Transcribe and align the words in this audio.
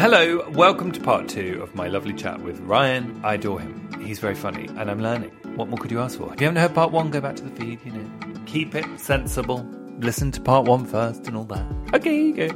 Hello, 0.00 0.48
welcome 0.50 0.92
to 0.92 1.00
part 1.00 1.28
two 1.28 1.58
of 1.60 1.74
my 1.74 1.88
lovely 1.88 2.14
chat 2.14 2.40
with 2.40 2.60
Ryan. 2.60 3.20
I 3.24 3.34
adore 3.34 3.58
him. 3.58 4.00
He's 4.00 4.20
very 4.20 4.36
funny, 4.36 4.68
and 4.68 4.88
I'm 4.88 5.02
learning. 5.02 5.30
What 5.56 5.68
more 5.68 5.76
could 5.76 5.90
you 5.90 5.98
ask 5.98 6.16
for? 6.16 6.32
If 6.32 6.40
you 6.40 6.46
haven't 6.46 6.62
heard 6.62 6.72
part 6.72 6.92
one, 6.92 7.10
go 7.10 7.20
back 7.20 7.34
to 7.34 7.42
the 7.42 7.50
feed, 7.50 7.80
you 7.84 7.90
know. 7.90 8.08
Keep 8.46 8.76
it 8.76 8.86
sensible. 9.00 9.68
Listen 9.98 10.30
to 10.30 10.40
part 10.40 10.66
one 10.66 10.86
first 10.86 11.26
and 11.26 11.36
all 11.36 11.46
that. 11.46 11.66
Okay, 11.94 12.30
go. 12.30 12.48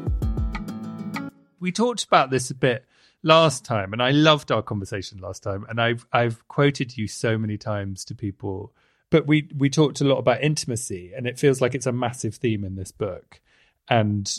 We 1.59 1.73
talked 1.73 2.05
about 2.05 2.31
this 2.31 2.49
a 2.51 2.55
bit 2.55 2.87
last 3.25 3.65
time, 3.65 3.93
and 3.93 4.01
I 4.01 4.13
loved 4.13 4.53
our 4.53 4.63
conversation 4.63 5.19
last 5.19 5.43
time, 5.43 5.67
and 5.69 5.81
I've 5.81 6.07
I've 6.13 6.47
quoted 6.47 6.97
you 6.97 7.09
so 7.09 7.37
many 7.39 7.59
times 7.59 8.05
to 8.05 8.15
people. 8.15 8.73
But 9.11 9.27
we 9.27 9.49
we 9.59 9.69
talked 9.69 10.01
a 10.01 10.05
lot 10.05 10.19
about 10.19 10.45
intimacy, 10.45 11.13
and 11.13 11.27
it 11.27 11.41
feels 11.41 11.61
like 11.61 11.75
it's 11.75 11.87
a 11.87 11.93
massive 11.93 12.37
theme 12.37 12.63
in 12.63 12.77
this 12.77 12.93
book. 12.93 13.41
And 13.89 14.33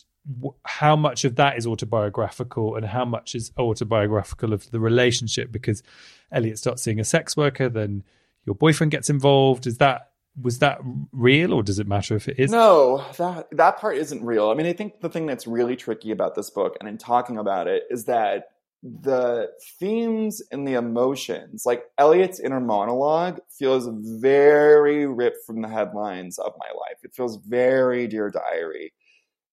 how 0.64 0.96
much 0.96 1.26
of 1.26 1.36
that 1.36 1.58
is 1.58 1.68
autobiographical 1.68 2.76
and 2.76 2.86
how 2.86 3.04
much 3.04 3.36
is 3.36 3.52
autobiographical 3.58 4.54
of 4.54 4.72
the 4.72 4.80
relationship 4.80 5.52
because 5.52 5.84
Elliot 6.32 6.58
starts 6.58 6.82
seeing 6.82 7.00
a 7.00 7.04
sex 7.04 7.36
worker 7.36 7.68
then 7.68 8.04
your 8.46 8.56
boyfriend 8.56 8.92
gets 8.92 9.10
involved 9.10 9.68
is 9.68 9.78
that 9.80 10.12
was 10.42 10.60
that 10.60 10.80
real 11.12 11.54
or 11.54 11.62
does 11.62 11.80
it 11.80 11.88
matter 11.88 12.16
if 12.16 12.28
it 12.28 12.40
is 12.40 12.52
No, 12.52 13.06
that 13.18 13.48
that 13.52 13.78
part 13.78 13.98
isn't 13.98 14.24
real. 14.24 14.50
I 14.50 14.56
mean, 14.56 14.66
I 14.66 14.74
think 14.74 15.00
the 15.00 15.10
thing 15.10 15.26
that's 15.26 15.46
really 15.46 15.76
tricky 15.76 16.12
about 16.12 16.36
this 16.36 16.50
book 16.50 16.76
and 16.80 16.90
in 16.90 16.98
talking 16.98 17.38
about 17.38 17.68
it 17.68 17.84
is 17.90 18.06
that 18.06 18.48
the 18.82 19.50
themes 19.80 20.42
and 20.52 20.68
the 20.68 20.74
emotions, 20.74 21.64
like 21.66 21.86
Elliot's 21.98 22.40
inner 22.40 22.60
monologue, 22.60 23.40
feels 23.50 23.88
very 24.20 25.06
ripped 25.06 25.46
from 25.46 25.62
the 25.62 25.70
headlines 25.70 26.38
of 26.38 26.54
my 26.60 26.68
life. 26.68 26.98
It 27.04 27.14
feels 27.14 27.38
very 27.38 28.08
Dear 28.08 28.30
Diary. 28.30 28.92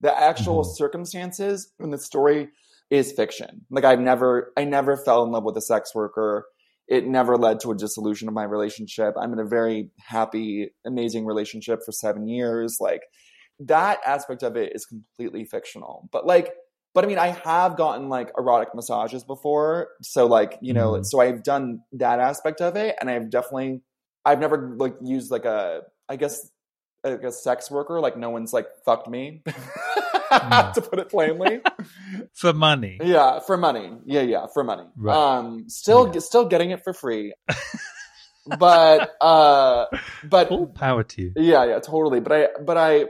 The 0.01 0.19
actual 0.19 0.65
circumstances 0.65 1.73
in 1.79 1.91
the 1.91 1.99
story 1.99 2.49
is 2.91 3.13
fiction. 3.13 3.67
Like 3.71 3.85
I've 3.85 4.01
never, 4.01 4.53
I 4.57 4.65
never 4.65 4.97
fell 4.97 5.23
in 5.25 5.31
love 5.31 5.45
with 5.45 5.57
a 5.57 5.61
sex 5.61 5.95
worker. 5.95 6.47
It 6.89 7.07
never 7.07 7.37
led 7.37 7.61
to 7.61 7.71
a 7.71 7.77
dissolution 7.77 8.27
of 8.27 8.35
my 8.35 8.43
relationship. 8.45 9.15
I'm 9.21 9.33
in 9.33 9.39
a 9.39 9.45
very 9.45 9.91
happy, 9.99 10.71
amazing 10.85 11.25
relationship 11.27 11.81
for 11.85 11.93
seven 11.93 12.27
years. 12.27 12.79
Like 12.81 13.03
that 13.61 13.99
aspect 14.05 14.43
of 14.43 14.57
it 14.57 14.73
is 14.75 14.87
completely 14.87 15.45
fictional. 15.45 16.09
But 16.11 16.27
like, 16.27 16.53
but 16.95 17.05
I 17.05 17.07
mean, 17.07 17.19
I 17.19 17.29
have 17.45 17.77
gotten 17.77 18.09
like 18.09 18.33
erotic 18.37 18.75
massages 18.75 19.23
before. 19.23 19.89
So 20.03 20.27
like, 20.27 20.59
you 20.61 20.73
know, 20.73 20.93
Mhm. 20.95 21.07
so 21.07 21.21
I've 21.21 21.45
done 21.45 21.83
that 21.93 22.19
aspect 22.19 22.61
of 22.61 22.75
it. 22.75 22.97
And 23.01 23.09
I've 23.09 23.31
definitely, 23.31 23.83
I've 24.25 24.41
never 24.41 24.75
like 24.77 24.97
used 25.01 25.31
like 25.31 25.45
a, 25.45 25.83
I 26.09 26.17
guess, 26.17 26.51
like 27.05 27.23
a 27.23 27.33
sex 27.33 27.71
worker. 27.71 28.01
Like 28.01 28.17
no 28.17 28.31
one's 28.31 28.53
like 28.53 28.67
fucked 28.85 29.09
me, 29.09 29.43
to 29.47 30.87
put 30.91 30.99
it 30.99 31.09
plainly. 31.09 31.61
for 32.35 32.53
money 32.53 32.99
Yeah, 33.03 33.41
for 33.41 33.57
money. 33.57 33.93
Yeah, 34.05 34.23
yeah, 34.23 34.47
for 34.53 34.65
money. 34.65 34.85
Right. 34.97 35.17
Um, 35.17 35.69
still, 35.69 36.13
still 36.21 36.47
getting 36.47 36.71
it 36.71 36.83
for 36.85 36.93
free. 36.93 37.35
but, 38.59 39.11
uh, 39.21 39.87
but 40.25 40.51
all 40.51 40.67
power 40.67 41.03
to 41.05 41.23
you 41.23 41.33
yeah, 41.37 41.65
yeah, 41.65 41.79
totally. 41.81 42.21
But 42.21 42.33
I, 42.33 42.49
but 42.65 42.77
I, 42.77 43.07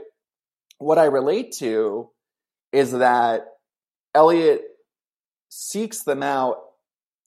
what 0.77 0.97
I 0.97 1.05
relate 1.05 1.53
to 1.59 2.09
is 2.71 2.91
that 2.91 3.45
Elliot 4.13 4.61
seeks 5.49 6.03
them 6.03 6.23
out 6.23 6.57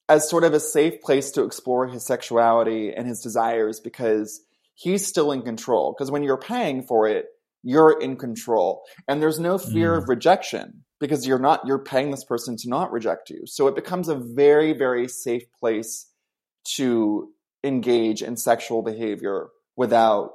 as 0.09 0.29
sort 0.29 0.45
of 0.45 0.53
a 0.53 0.61
safe 0.61 1.01
place 1.01 1.31
to 1.33 1.45
explore 1.45 1.87
his 1.87 2.05
sexuality 2.07 2.93
and 2.93 3.07
his 3.07 3.21
desires 3.21 3.81
because 3.81 4.41
he's 4.75 5.07
still 5.07 5.33
in 5.33 5.43
control. 5.43 5.93
Because 5.97 6.11
when 6.11 6.23
you're 6.23 6.37
paying 6.39 6.83
for 6.83 7.07
it, 7.09 7.27
you're 7.63 7.99
in 8.01 8.17
control, 8.17 8.83
and 9.09 9.23
there's 9.23 9.39
no 9.41 9.57
fear 9.59 9.95
Mm. 9.95 9.99
of 10.03 10.09
rejection 10.09 10.85
because 11.01 11.27
you're 11.27 11.39
not 11.39 11.67
you're 11.67 11.79
paying 11.83 12.11
this 12.11 12.25
person 12.25 12.57
to 12.59 12.69
not 12.69 12.93
reject 12.93 13.31
you. 13.31 13.43
So 13.47 13.67
it 13.69 13.75
becomes 13.75 14.09
a 14.09 14.15
very 14.15 14.73
very 14.75 15.09
safe 15.09 15.45
place 15.59 16.07
to 16.77 17.31
engage 17.63 18.23
in 18.23 18.37
sexual 18.37 18.83
behavior 18.83 19.49
without 19.77 20.33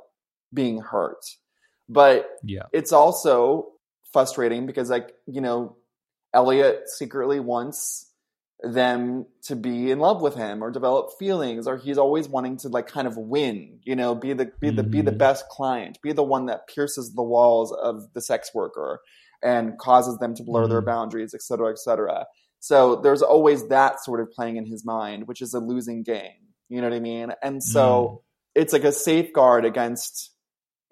being 0.54 0.80
hurt. 0.82 1.24
But 1.88 2.28
yeah 2.44 2.64
it's 2.74 2.92
also 2.92 3.68
frustrating 4.12 4.66
because 4.66 4.90
like 4.90 5.14
you 5.28 5.42
know 5.42 5.78
elliot 6.34 6.90
secretly 6.90 7.40
wants 7.40 8.09
them 8.62 9.26
to 9.44 9.56
be 9.56 9.90
in 9.90 10.00
love 10.00 10.22
with 10.22 10.36
him 10.36 10.62
or 10.62 10.70
develop 10.70 11.12
feelings 11.18 11.66
or 11.66 11.78
he's 11.78 11.98
always 11.98 12.28
wanting 12.28 12.58
to 12.58 12.68
like 12.68 12.88
kind 12.88 13.08
of 13.08 13.16
win 13.16 13.80
you 13.84 13.96
know 13.96 14.14
be 14.14 14.34
the 14.34 14.52
be 14.60 14.70
the 14.70 14.84
be 14.84 15.02
the 15.02 15.12
Mhm. 15.12 15.18
best 15.18 15.48
client 15.48 15.98
be 16.02 16.12
the 16.12 16.24
one 16.24 16.46
that 16.48 16.68
pierces 16.68 17.14
the 17.16 17.24
walls 17.24 17.72
of 17.72 18.12
the 18.14 18.20
sex 18.22 18.54
worker 18.54 19.00
and 19.42 19.78
causes 19.78 20.18
them 20.18 20.36
to 20.36 20.44
blur 20.44 20.68
their 20.68 20.82
Mhm. 20.82 20.86
boundaries 20.88 21.34
et 21.34 21.42
cetera 21.42 21.70
et 21.70 21.80
cetera 21.80 22.26
so 22.60 22.98
there's 22.98 23.22
always 23.22 23.66
that 23.70 24.04
sort 24.04 24.20
of 24.20 24.30
playing 24.32 24.58
in 24.58 24.66
his 24.66 24.84
mind 24.86 25.26
which 25.30 25.42
is 25.42 25.54
a 25.54 25.60
losing 25.62 26.04
game 26.04 26.50
you 26.68 26.82
know 26.82 26.90
what 26.90 26.96
i 26.98 27.00
mean 27.00 27.32
and 27.42 27.64
so 27.64 28.24
it's 28.56 28.74
like 28.74 28.84
a 28.84 28.92
safeguard 28.92 29.64
against 29.64 30.32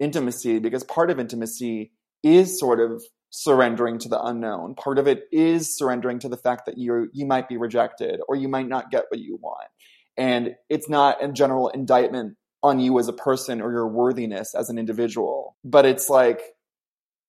intimacy 0.00 0.58
because 0.58 0.84
part 0.84 1.10
of 1.10 1.20
intimacy 1.20 1.92
is 2.22 2.58
sort 2.58 2.80
of 2.80 3.02
surrendering 3.30 3.98
to 3.98 4.08
the 4.08 4.20
unknown. 4.22 4.74
Part 4.74 4.98
of 4.98 5.06
it 5.06 5.24
is 5.30 5.76
surrendering 5.76 6.18
to 6.20 6.28
the 6.28 6.36
fact 6.36 6.66
that 6.66 6.78
you 6.78 7.08
you 7.12 7.26
might 7.26 7.48
be 7.48 7.56
rejected 7.56 8.20
or 8.28 8.36
you 8.36 8.48
might 8.48 8.68
not 8.68 8.90
get 8.90 9.04
what 9.08 9.20
you 9.20 9.38
want. 9.40 9.68
And 10.16 10.56
it's 10.68 10.88
not 10.88 11.22
a 11.22 11.28
general 11.28 11.68
indictment 11.68 12.36
on 12.62 12.80
you 12.80 12.98
as 12.98 13.08
a 13.08 13.12
person 13.12 13.60
or 13.60 13.70
your 13.70 13.86
worthiness 13.86 14.54
as 14.54 14.68
an 14.68 14.78
individual, 14.78 15.56
but 15.64 15.86
it's 15.86 16.08
like 16.08 16.40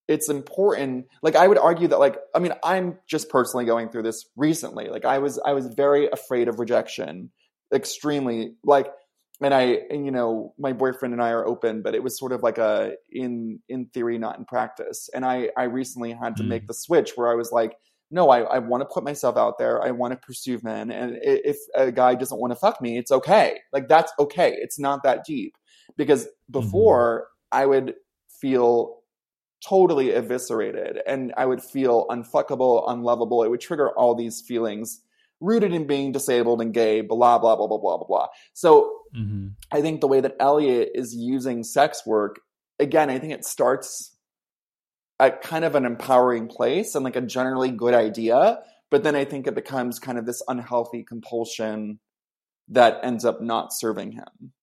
it's 0.08 0.28
important. 0.28 1.06
Like 1.22 1.36
I 1.36 1.48
would 1.48 1.60
argue 1.60 1.88
that 1.90 2.00
like 2.00 2.18
I 2.34 2.40
mean 2.40 2.54
I'm 2.64 2.98
just 3.08 3.30
personally 3.30 3.66
going 3.66 3.90
through 3.90 4.04
this 4.04 4.26
recently. 4.36 4.88
Like 4.88 5.06
I 5.06 5.20
was 5.20 5.40
I 5.46 5.54
was 5.54 5.68
very 5.68 6.10
afraid 6.10 6.48
of 6.48 6.60
rejection, 6.60 7.32
extremely 7.74 8.56
like 8.64 8.88
and 9.42 9.54
I 9.54 9.64
and 9.90 10.06
you 10.06 10.12
know 10.12 10.54
my 10.58 10.74
boyfriend 10.74 11.14
and 11.14 11.22
I 11.24 11.30
are 11.32 11.46
open, 11.46 11.82
but 11.82 11.96
it 11.96 12.04
was 12.04 12.18
sort 12.18 12.32
of 12.32 12.44
like 12.44 12.58
a 12.58 12.94
in 13.12 13.60
in 13.70 13.88
theory, 13.88 14.18
not 14.18 14.38
in 14.38 14.46
practice. 14.46 15.10
And 15.14 15.26
I 15.26 15.50
I 15.58 15.64
recently 15.64 16.12
had 16.14 16.36
to 16.38 16.44
Mm. 16.44 16.48
make 16.48 16.68
the 16.68 16.74
switch 16.74 17.12
where 17.16 17.32
I 17.32 17.36
was 17.36 17.52
like, 17.52 17.76
no, 18.12 18.30
I 18.30 18.42
I 18.42 18.60
want 18.60 18.82
to 18.82 18.86
put 18.94 19.04
myself 19.04 19.38
out 19.38 19.58
there. 19.58 19.82
I 19.84 19.92
want 19.92 20.14
to 20.14 20.18
pursue 20.18 20.60
men, 20.64 20.92
and 20.92 21.18
if 21.22 21.58
a 21.76 21.92
guy 21.92 22.16
doesn't 22.16 22.40
want 22.40 22.52
to 22.52 22.56
fuck 22.56 22.82
me, 22.82 22.98
it's 22.98 23.12
okay. 23.12 23.60
Like 23.74 23.88
that's 23.88 24.12
okay. 24.20 24.56
It's 24.60 24.80
not 24.80 25.04
that 25.04 25.26
deep 25.26 25.56
because 25.98 26.28
before 26.52 27.28
I 27.52 27.66
would 27.66 27.96
feel 28.42 28.98
totally 29.68 30.12
eviscerated 30.12 31.00
and 31.06 31.34
I 31.38 31.46
would 31.46 31.62
feel 31.62 32.08
unfuckable, 32.10 32.90
unlovable. 32.90 33.44
It 33.44 33.50
would 33.50 33.60
trigger 33.60 33.92
all 33.98 34.16
these 34.16 34.42
feelings 34.42 35.02
rooted 35.40 35.74
in 35.74 35.88
being 35.88 36.12
disabled 36.12 36.62
and 36.62 36.74
gay, 36.74 37.02
blah, 37.02 37.40
blah, 37.40 37.56
blah, 37.56 37.68
blah, 37.68 37.78
blah, 37.78 37.98
blah, 37.98 38.08
blah. 38.08 38.28
So 38.54 38.92
Mhm. 39.16 39.54
I 39.72 39.82
think 39.82 40.02
the 40.02 40.08
way 40.08 40.22
that 40.22 40.36
Elliot 40.40 40.92
is 40.94 41.16
using 41.16 41.64
sex 41.64 42.06
work, 42.06 42.42
again, 42.80 43.10
I 43.10 43.20
think 43.20 43.34
it 43.34 43.46
starts 43.46 44.16
at 45.20 45.42
kind 45.42 45.66
of 45.66 45.76
an 45.76 45.86
empowering 45.86 46.48
place 46.48 46.96
and 46.96 47.04
like 47.04 47.16
a 47.16 47.22
generally 47.22 47.72
good 47.72 47.94
idea. 47.94 48.64
But 48.90 49.04
then 49.04 49.16
I 49.16 49.26
think 49.26 49.48
it 49.48 49.56
becomes 49.56 50.00
kind 50.00 50.18
of 50.18 50.26
this 50.26 50.42
unhealthy 50.48 51.04
compulsion 51.04 52.00
that 52.68 53.00
ends 53.04 53.26
up 53.26 53.42
not 53.42 53.74
serving 53.74 54.14
him. 54.14 54.54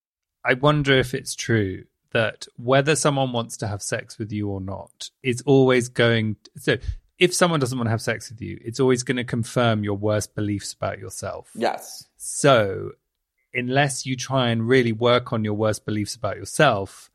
I 0.45 0.55
wonder 0.55 0.97
if 0.97 1.13
it's 1.15 1.35
true 1.35 1.85
that 2.13 2.47
whether 2.57 2.97
someone 2.97 3.33
wants 3.33 3.57
to 3.59 3.67
have 3.67 3.83
sex 3.83 4.19
with 4.19 4.33
you 4.33 4.49
or 4.49 4.61
not 4.61 5.11
is 5.23 5.43
always 5.45 5.89
going. 5.89 6.37
So 6.57 6.77
if 7.19 7.35
someone 7.35 7.61
doesn't 7.61 7.79
want 7.79 7.87
to 7.87 7.91
have 7.91 8.03
sex 8.03 8.31
with 8.31 8.41
you, 8.41 8.59
it's 8.65 8.81
always 8.81 9.03
going 9.03 9.17
to 9.17 9.25
confirm 9.25 9.83
your 9.85 9.97
worst 9.97 10.35
beliefs 10.35 10.73
about 10.73 10.99
yourself. 10.99 11.51
Yes. 11.55 12.05
So 12.17 12.93
unless 13.55 14.05
you 14.05 14.17
try 14.17 14.51
and 14.51 14.67
really 14.69 14.93
work 14.93 15.33
on 15.33 15.45
your 15.45 15.55
worst 15.55 15.87
beliefs 15.87 16.15
about 16.15 16.37
yourself, 16.37 17.11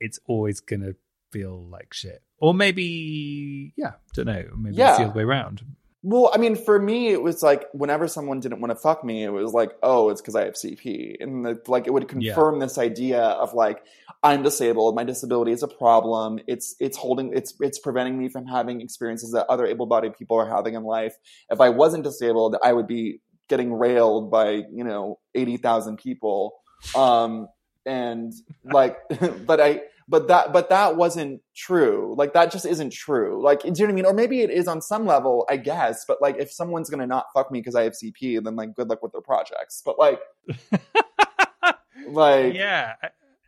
it's 0.00 0.18
always 0.26 0.60
going 0.60 0.80
to 0.80 0.96
feel 1.30 1.64
like 1.68 1.92
shit. 1.94 2.22
Or 2.38 2.54
maybe, 2.54 3.72
yeah, 3.76 3.92
don't 4.14 4.26
know. 4.26 4.46
Maybe 4.56 4.76
Yeah. 4.76 4.90
it's 4.90 4.98
the 4.98 5.04
other 5.04 5.14
way 5.14 5.22
around. 5.22 5.62
Well, 6.02 6.30
I 6.32 6.38
mean, 6.38 6.56
for 6.56 6.80
me, 6.80 7.08
it 7.08 7.20
was 7.22 7.42
like 7.42 7.66
whenever 7.72 8.08
someone 8.08 8.40
didn't 8.40 8.60
want 8.60 8.70
to 8.70 8.76
fuck 8.76 9.04
me, 9.04 9.22
it 9.22 9.28
was 9.28 9.52
like, 9.52 9.72
oh, 9.82 10.08
it's 10.08 10.22
because 10.22 10.34
I 10.34 10.46
have 10.46 10.54
CP, 10.54 11.16
and 11.20 11.44
the, 11.44 11.60
like 11.66 11.86
it 11.86 11.92
would 11.92 12.08
confirm 12.08 12.58
this 12.58 12.78
idea 12.78 13.20
of 13.20 13.52
like 13.52 13.82
I'm 14.22 14.42
disabled, 14.42 14.94
my 14.94 15.04
disability 15.04 15.52
is 15.52 15.62
a 15.62 15.68
problem. 15.68 16.40
It's 16.46 16.74
it's 16.80 16.96
holding 16.96 17.32
it's 17.34 17.54
it's 17.60 17.78
preventing 17.78 18.18
me 18.18 18.30
from 18.30 18.46
having 18.46 18.80
experiences 18.80 19.32
that 19.32 19.46
other 19.48 19.66
able-bodied 19.66 20.16
people 20.16 20.38
are 20.38 20.48
having 20.48 20.74
in 20.74 20.84
life. 20.84 21.14
If 21.50 21.60
I 21.60 21.68
wasn't 21.68 22.04
disabled, 22.04 22.56
I 22.62 22.72
would 22.72 22.86
be 22.86 23.20
getting 23.48 23.74
railed 23.74 24.30
by 24.30 24.62
you 24.72 24.84
know 24.84 25.18
eighty 25.34 25.58
thousand 25.58 25.98
people, 25.98 26.54
um, 26.94 27.48
and 27.84 28.32
like, 28.64 28.96
but 29.46 29.60
I 29.60 29.82
but 30.10 30.28
that 30.28 30.52
but 30.52 30.68
that 30.68 30.96
wasn't 30.96 31.40
true 31.56 32.14
like 32.18 32.34
that 32.34 32.52
just 32.52 32.66
isn't 32.66 32.92
true 32.92 33.42
like 33.42 33.62
do 33.62 33.68
you 33.68 33.72
know 33.72 33.84
what 33.84 33.90
i 33.90 33.94
mean 33.94 34.04
or 34.04 34.12
maybe 34.12 34.42
it 34.42 34.50
is 34.50 34.68
on 34.68 34.82
some 34.82 35.06
level 35.06 35.46
i 35.48 35.56
guess 35.56 36.04
but 36.06 36.20
like 36.20 36.36
if 36.38 36.52
someone's 36.52 36.90
gonna 36.90 37.06
not 37.06 37.26
fuck 37.32 37.50
me 37.50 37.60
because 37.60 37.74
i 37.74 37.84
have 37.84 37.94
cp 37.94 38.42
then 38.44 38.56
like 38.56 38.74
good 38.74 38.88
luck 38.88 39.02
with 39.02 39.12
their 39.12 39.22
projects 39.22 39.80
but 39.84 39.98
like 39.98 40.20
like 42.08 42.54
yeah. 42.54 42.94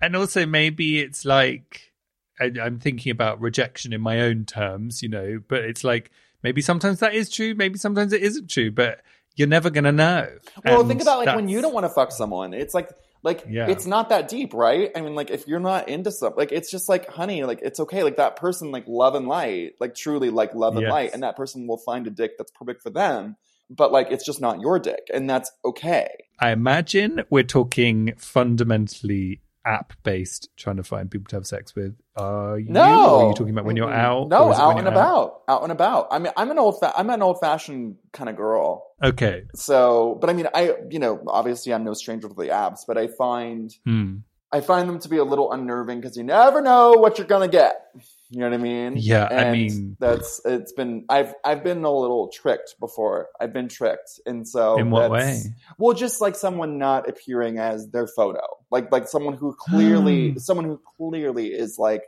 And 0.02 0.16
also, 0.16 0.44
maybe 0.44 0.98
it's 1.00 1.24
like, 1.24 1.92
I, 2.40 2.50
I'm 2.60 2.80
thinking 2.80 3.12
about 3.12 3.40
rejection 3.40 3.92
in 3.92 4.00
my 4.00 4.20
own 4.20 4.44
terms, 4.44 5.00
you 5.00 5.08
know, 5.08 5.40
but 5.46 5.60
it's 5.60 5.84
like 5.84 6.10
maybe 6.42 6.60
sometimes 6.60 6.98
that 6.98 7.14
is 7.14 7.30
true, 7.30 7.54
maybe 7.54 7.78
sometimes 7.78 8.12
it 8.12 8.20
isn't 8.20 8.50
true, 8.50 8.72
but 8.72 9.00
you're 9.36 9.48
never 9.48 9.70
going 9.70 9.84
to 9.84 9.92
know. 9.92 10.28
well 10.64 10.80
And 10.80 10.88
think 10.88 11.00
about 11.00 11.24
like 11.24 11.36
when 11.36 11.48
you 11.48 11.62
don't 11.62 11.72
want 11.72 11.84
to 11.84 11.88
fuck 11.88 12.12
someone 12.12 12.52
it's 12.52 12.74
like 12.74 12.90
like 13.22 13.44
Yeah. 13.48 13.68
it's 13.68 13.86
not 13.86 14.08
that 14.08 14.28
deep 14.28 14.52
right 14.54 14.90
i 14.96 15.00
mean 15.00 15.14
like 15.14 15.30
if 15.30 15.46
you're 15.46 15.60
not 15.60 15.88
into 15.88 16.10
something 16.10 16.38
like 16.38 16.52
it's 16.52 16.70
just 16.70 16.88
like 16.88 17.08
honey 17.08 17.44
like 17.44 17.60
it's 17.62 17.80
okay 17.80 18.02
like 18.02 18.16
that 18.16 18.36
person 18.36 18.70
like 18.70 18.84
love 18.86 19.14
and 19.14 19.28
light 19.28 19.74
like 19.80 19.94
truly 19.94 20.30
like 20.30 20.54
love 20.54 20.74
and 20.76 20.82
Yes. 20.82 20.90
light 20.90 21.10
and 21.14 21.22
that 21.22 21.36
person 21.36 21.66
will 21.66 21.78
find 21.78 22.06
a 22.06 22.10
dick 22.10 22.32
that's 22.38 22.52
perfect 22.52 22.82
for 22.82 22.90
them 22.90 23.36
but 23.70 23.92
like 23.92 24.08
it's 24.10 24.24
just 24.24 24.40
not 24.40 24.60
your 24.60 24.78
dick 24.78 25.06
and 25.12 25.28
that's 25.28 25.50
okay 25.64 26.08
I 26.38 26.50
imagine 26.50 27.22
we're 27.30 27.44
talking 27.44 28.14
fundamentally 28.18 29.40
app 29.64 29.92
based, 30.02 30.48
trying 30.56 30.76
to 30.76 30.82
find 30.82 31.10
people 31.10 31.26
to 31.30 31.36
have 31.36 31.46
sex 31.46 31.74
with. 31.74 31.94
Are 32.16 32.58
you? 32.58 32.68
No, 32.68 32.82
Or 32.82 33.24
are 33.24 33.28
you 33.28 33.34
talking 33.34 33.50
about 33.52 33.64
when 33.64 33.76
you're 33.76 33.92
out? 33.92 34.28
No, 34.28 34.44
Or 34.46 34.52
is 34.52 34.58
it 34.58 34.62
out 34.62 34.70
and 34.70 34.78
you're 34.80 34.88
out? 34.88 34.92
about, 34.92 35.42
out 35.48 35.62
and 35.62 35.72
about. 35.72 36.08
I 36.10 36.18
mean, 36.18 36.32
I'm 36.36 36.50
an 36.50 36.58
old, 36.58 36.78
fa- 36.80 36.92
I'm 36.96 37.08
an 37.10 37.22
old 37.22 37.40
fashioned 37.40 37.96
kind 38.12 38.28
of 38.28 38.36
girl. 38.36 38.84
Okay. 39.02 39.44
So, 39.54 40.18
but 40.20 40.30
I 40.30 40.32
mean, 40.32 40.48
I, 40.54 40.74
you 40.90 40.98
know, 40.98 41.22
obviously, 41.26 41.72
I'm 41.72 41.84
no 41.84 41.94
stranger 41.94 42.28
to 42.28 42.34
the 42.34 42.48
apps, 42.48 42.80
but 42.86 42.98
I 42.98 43.06
find, 43.06 43.72
Hmm. 43.84 44.16
I 44.54 44.60
find 44.60 44.86
them 44.88 44.98
to 44.98 45.08
be 45.08 45.16
a 45.16 45.24
little 45.24 45.50
unnerving 45.52 46.00
because 46.00 46.16
you 46.16 46.24
never 46.24 46.60
know 46.60 46.92
what 46.92 47.16
you're 47.16 47.26
gonna 47.26 47.48
get. 47.48 47.86
You 48.34 48.38
know 48.40 48.48
what 48.48 48.54
I 48.54 48.62
mean? 48.62 48.94
Yeah, 48.96 49.24
I 49.30 49.34
And 49.34 49.52
mean- 49.52 49.96
that's 50.00 50.40
it's 50.46 50.72
been 50.72 51.04
I've 51.10 51.34
I've 51.44 51.62
been 51.62 51.84
a 51.84 51.90
little 51.92 52.28
tricked 52.28 52.76
before. 52.80 53.28
I've 53.38 53.52
been 53.52 53.68
tricked, 53.68 54.20
and 54.24 54.48
so 54.48 54.78
In 54.78 54.90
what 54.90 55.10
way? 55.10 55.42
Well, 55.76 55.94
just 55.94 56.22
like 56.22 56.34
someone 56.34 56.78
not 56.78 57.06
appearing 57.08 57.58
as 57.58 57.90
their 57.90 58.06
photo, 58.06 58.40
like 58.70 58.90
like 58.90 59.06
someone 59.06 59.34
who 59.34 59.54
clearly 59.58 60.38
someone 60.38 60.64
who 60.64 60.80
clearly 60.96 61.48
is 61.48 61.78
like 61.78 62.04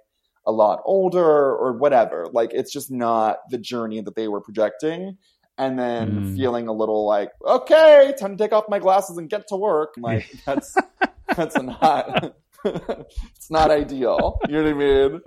a 0.47 0.53
lot 0.53 0.81
older 0.87 1.23
or 1.23 1.75
whatever. 1.75 2.27
Like 2.33 2.53
it's 2.55 2.73
just 2.73 2.91
not 2.91 3.39
the 3.51 3.59
journey 3.59 4.01
that 4.01 4.17
they 4.17 4.27
were 4.29 4.41
projecting. 4.41 5.19
And 5.59 5.79
then 5.79 6.11
Mm. 6.11 6.37
feeling 6.37 6.67
a 6.69 6.73
little 6.73 7.07
like, 7.07 7.31
okay, 7.47 8.13
time 8.19 8.37
to 8.37 8.43
take 8.43 8.53
off 8.53 8.65
my 8.69 8.79
glasses 8.81 9.19
and 9.19 9.29
get 9.31 9.47
to 9.49 9.57
work. 9.57 9.95
Like 9.99 10.27
that's 10.47 10.75
that's 11.37 11.57
not 11.61 12.35
it's 13.37 13.51
not 13.51 13.71
ideal. 13.71 14.39
You 14.49 14.63
know 14.63 14.63
what 14.63 14.71
I 14.71 14.75
mean? 14.75 15.21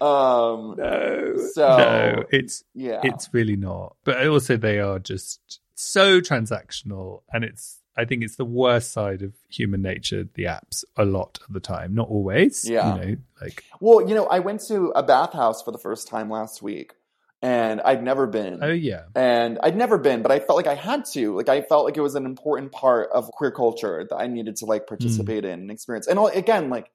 Um 0.00 0.74
No. 0.78 1.34
So- 1.52 1.76
no, 1.76 2.24
it's 2.30 2.64
yeah. 2.74 3.00
it's 3.02 3.28
really 3.32 3.56
not. 3.56 3.96
But 4.04 4.26
also, 4.26 4.56
they 4.56 4.78
are 4.78 4.98
just 4.98 5.60
so 5.74 6.20
transactional, 6.20 7.22
and 7.32 7.44
it's. 7.44 7.76
I 7.96 8.04
think 8.04 8.22
it's 8.22 8.36
the 8.36 8.44
worst 8.44 8.92
side 8.92 9.22
of 9.22 9.34
human 9.50 9.82
nature. 9.82 10.28
The 10.34 10.44
apps 10.44 10.84
a 10.96 11.04
lot 11.04 11.40
of 11.48 11.52
the 11.52 11.58
time, 11.58 11.96
not 11.96 12.08
always. 12.08 12.68
Yeah. 12.68 12.94
You 12.94 13.00
know, 13.00 13.16
like 13.40 13.64
Well, 13.80 14.08
you 14.08 14.14
know, 14.14 14.26
I 14.26 14.38
went 14.38 14.60
to 14.68 14.92
a 14.94 15.02
bathhouse 15.02 15.62
for 15.62 15.72
the 15.72 15.78
first 15.78 16.06
time 16.06 16.30
last 16.30 16.62
week, 16.62 16.92
and 17.40 17.80
I'd 17.82 18.02
never 18.02 18.26
been. 18.26 18.58
oh 18.62 18.72
yeah, 18.72 19.04
And 19.14 19.58
I'd 19.62 19.76
never 19.76 19.98
been, 19.98 20.22
but 20.22 20.32
I 20.32 20.40
felt 20.40 20.56
like 20.56 20.66
I 20.66 20.74
had 20.74 21.04
to. 21.12 21.36
Like 21.36 21.48
I 21.48 21.62
felt 21.62 21.84
like 21.84 21.96
it 21.96 22.00
was 22.00 22.14
an 22.14 22.26
important 22.26 22.72
part 22.72 23.10
of 23.12 23.30
queer 23.30 23.50
culture 23.50 24.06
that 24.08 24.16
I 24.16 24.26
needed 24.26 24.56
to 24.56 24.66
like 24.66 24.86
participate 24.86 25.44
mm. 25.44 25.52
in 25.52 25.60
and 25.60 25.70
experience. 25.70 26.06
And 26.06 26.18
all- 26.18 26.28
again, 26.28 26.68
like 26.68 26.90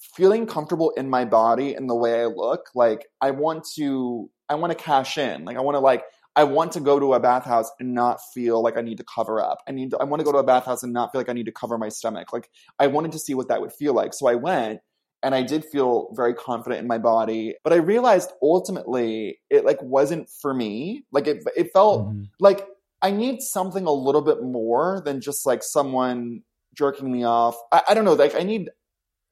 feeling 0.00 0.46
comfortable 0.46 0.90
in 0.90 1.08
my 1.08 1.24
body 1.24 1.74
and 1.74 1.88
the 1.88 1.94
way 1.94 2.20
I 2.20 2.26
look, 2.26 2.70
like 2.74 3.06
I 3.20 3.32
want 3.32 3.66
to 3.74 4.30
I 4.48 4.54
want 4.54 4.70
to 4.70 4.82
cash 4.82 5.18
in. 5.18 5.44
Like 5.44 5.56
I 5.56 5.60
want 5.60 5.74
to 5.74 5.80
like 5.80 6.04
I 6.36 6.44
want 6.44 6.70
to 6.72 6.80
go 6.80 7.00
to 7.00 7.14
a 7.14 7.20
bathhouse 7.20 7.70
and 7.80 7.94
not 7.94 8.20
feel 8.32 8.62
like 8.62 8.76
I 8.76 8.80
need 8.80 8.98
to 8.98 9.04
cover 9.04 9.42
up. 9.42 9.58
I 9.66 9.72
need 9.72 9.90
to, 9.90 9.98
I 9.98 10.04
want 10.04 10.20
to 10.20 10.24
go 10.24 10.30
to 10.30 10.38
a 10.38 10.44
bathhouse 10.44 10.84
and 10.84 10.92
not 10.92 11.10
feel 11.10 11.20
like 11.20 11.28
I 11.28 11.32
need 11.32 11.46
to 11.46 11.52
cover 11.52 11.76
my 11.78 11.88
stomach. 11.88 12.32
Like 12.32 12.48
I 12.78 12.86
wanted 12.86 13.10
to 13.12 13.18
see 13.18 13.34
what 13.34 13.48
that 13.48 13.60
would 13.60 13.72
feel 13.72 13.92
like. 13.92 14.14
So 14.14 14.28
I 14.28 14.36
went 14.36 14.80
and 15.22 15.34
I 15.34 15.42
did 15.42 15.64
feel 15.64 16.12
very 16.14 16.34
confident 16.34 16.80
in 16.80 16.86
my 16.86 16.98
body, 16.98 17.56
but 17.64 17.72
I 17.72 17.76
realized 17.76 18.30
ultimately 18.42 19.40
it 19.50 19.64
like 19.64 19.82
wasn't 19.82 20.28
for 20.30 20.54
me. 20.54 21.04
Like 21.12 21.26
it 21.26 21.42
it 21.56 21.72
felt 21.72 22.08
Mhm. 22.08 22.28
like 22.40 22.66
I 23.02 23.10
need 23.10 23.42
something 23.42 23.86
a 23.86 23.92
little 23.92 24.22
bit 24.22 24.42
more 24.42 25.00
than 25.04 25.20
just 25.20 25.46
like 25.46 25.62
someone 25.62 26.42
jerking 26.74 27.10
me 27.10 27.24
off. 27.24 27.56
I, 27.72 27.82
I 27.88 27.94
don't 27.94 28.04
know. 28.04 28.14
Like 28.14 28.34
I 28.34 28.42
need, 28.42 28.70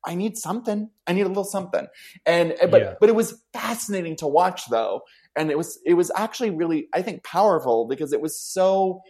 I 0.04 0.14
need 0.14 0.36
something. 0.36 0.90
I 1.06 1.12
need 1.12 1.22
a 1.22 1.28
little 1.28 1.44
something. 1.44 1.86
And 2.24 2.54
but 2.70 2.80
Yeah. 2.80 2.94
but 3.00 3.08
it 3.08 3.14
was 3.14 3.42
fascinating 3.52 4.16
to 4.16 4.26
watch 4.26 4.68
though, 4.70 5.02
and 5.36 5.50
it 5.50 5.58
was 5.58 5.78
it 5.84 5.94
was 5.94 6.10
actually 6.16 6.50
really 6.50 6.88
I 6.92 7.02
think 7.02 7.24
powerful 7.24 7.86
because 7.88 8.12
it 8.12 8.20
was 8.20 8.38
so 8.40 9.02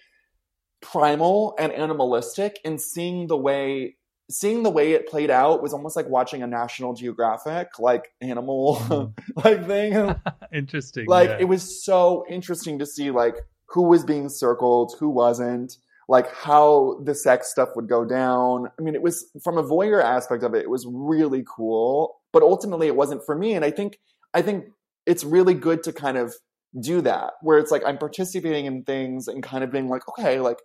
primal 0.83 1.55
and 1.59 1.73
animalistic, 1.73 2.61
and 2.65 2.81
seeing 2.81 3.27
the 3.27 3.37
way 3.37 3.97
seeing 4.31 4.63
the 4.63 4.71
way 4.71 4.93
it 4.93 5.09
played 5.09 5.31
out 5.31 5.63
was 5.63 5.73
almost 5.73 5.97
like 5.97 6.09
watching 6.09 6.43
a 6.43 6.47
National 6.47 6.95
Geographic 6.95 7.79
like 7.79 8.13
animal 8.21 9.13
like 9.45 9.67
thing 9.67 10.15
interesting. 10.53 11.07
like 11.07 11.29
yeah. 11.29 11.39
it 11.41 11.45
was 11.45 11.85
so 11.85 12.25
interesting 12.29 12.79
to 12.79 12.87
see 12.87 13.11
like 13.11 13.37
who 13.69 13.83
was 13.83 14.05
being 14.05 14.29
circled 14.29 14.95
who 14.99 15.09
wasn't 15.09 15.77
like 16.09 16.33
how 16.33 17.01
the 17.05 17.15
sex 17.15 17.51
stuff 17.51 17.71
would 17.75 17.89
go 17.89 18.05
down 18.05 18.69
i 18.79 18.83
mean 18.83 18.95
it 18.95 19.03
was 19.03 19.29
from 19.43 19.59
a 19.59 19.63
voyeur 19.63 20.03
aspect 20.03 20.43
of 20.43 20.55
it 20.55 20.63
it 20.63 20.71
was 20.71 20.87
really 20.89 21.45
cool 21.45 22.17
but 22.33 22.43
ultimately 22.43 22.87
it 22.87 22.97
wasn't 22.97 23.21
for 23.27 23.35
me 23.37 23.55
and 23.55 23.65
i 23.65 23.71
think 23.71 23.99
i 24.35 24.41
think 24.41 24.67
it's 25.05 25.25
really 25.25 25.55
good 25.55 25.83
to 25.83 25.93
kind 25.93 26.17
of 26.17 26.35
do 26.81 27.01
that 27.01 27.33
where 27.43 27.59
it's 27.59 27.71
like 27.71 27.83
i'm 27.85 27.99
participating 27.99 28.67
in 28.67 28.85
things 28.85 29.27
and 29.29 29.43
kind 29.43 29.65
of 29.65 29.73
being 29.73 29.89
like 29.89 30.03
okay 30.09 30.39
like 30.39 30.59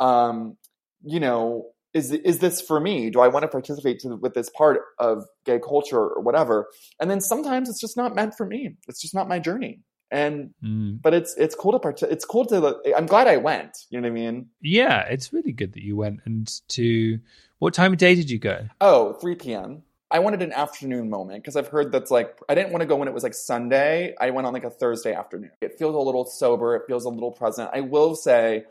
um 0.00 0.56
you 1.04 1.20
know 1.20 1.66
is 1.92 2.12
is 2.12 2.38
this 2.38 2.60
for 2.60 2.78
me? 2.80 3.10
Do 3.10 3.20
i 3.20 3.28
want 3.28 3.42
to 3.42 3.48
participate 3.48 4.00
to, 4.00 4.16
with 4.16 4.34
this 4.34 4.48
part 4.50 4.80
of 4.98 5.24
gay 5.44 5.58
culture 5.58 5.98
or 5.98 6.20
whatever? 6.20 6.68
And 7.00 7.10
then 7.10 7.20
sometimes 7.20 7.68
it's 7.68 7.80
just 7.80 7.96
not 7.96 8.14
meant 8.14 8.34
for 8.36 8.46
me. 8.46 8.76
It's 8.88 9.00
just 9.00 9.14
not 9.14 9.28
my 9.28 9.38
journey. 9.38 9.80
And 10.12 10.54
Mm. 10.64 11.00
but 11.00 11.14
it's 11.14 11.36
it's 11.36 11.54
cool 11.54 11.72
to 11.72 11.78
part 11.78 12.02
it's 12.02 12.24
cool 12.24 12.44
to 12.46 12.76
i'm 12.96 13.06
glad 13.06 13.28
i 13.28 13.36
went 13.36 13.76
you 13.90 14.00
know 14.00 14.08
what 14.08 14.12
i 14.18 14.20
mean? 14.20 14.48
Yeah, 14.60 15.02
it's 15.02 15.32
really 15.32 15.52
good 15.52 15.72
that 15.74 15.82
you 15.84 15.94
went. 15.96 16.20
And 16.24 16.50
to 16.70 17.20
what 17.60 17.74
time 17.74 17.92
of 17.92 17.98
day 17.98 18.14
did 18.16 18.28
you 18.30 18.38
go? 18.38 18.66
oh 18.80 19.12
3 19.14 19.36
p.m 19.36 19.82
i 20.10 20.18
wanted 20.18 20.42
an 20.42 20.52
afternoon 20.52 21.08
moment 21.08 21.40
because 21.40 21.54
i've 21.54 21.68
heard 21.68 21.92
that's 21.92 22.10
like 22.10 22.36
i 22.48 22.56
didn't 22.56 22.72
want 22.72 22.80
to 22.82 22.86
go 22.86 22.96
when 22.96 23.06
it 23.06 23.14
was 23.14 23.22
like 23.22 23.34
sunday. 23.34 24.12
I 24.20 24.30
went 24.30 24.46
on 24.48 24.52
like 24.52 24.64
a 24.64 24.70
thursday 24.70 25.12
afternoon. 25.14 25.52
It 25.60 25.78
feels 25.78 25.94
a 25.94 25.98
little 25.98 26.24
sober. 26.24 26.74
It 26.74 26.82
feels 26.88 27.04
a 27.04 27.08
little 27.08 27.30
present. 27.30 27.70
I 27.72 27.80
will 27.82 28.16
say 28.16 28.64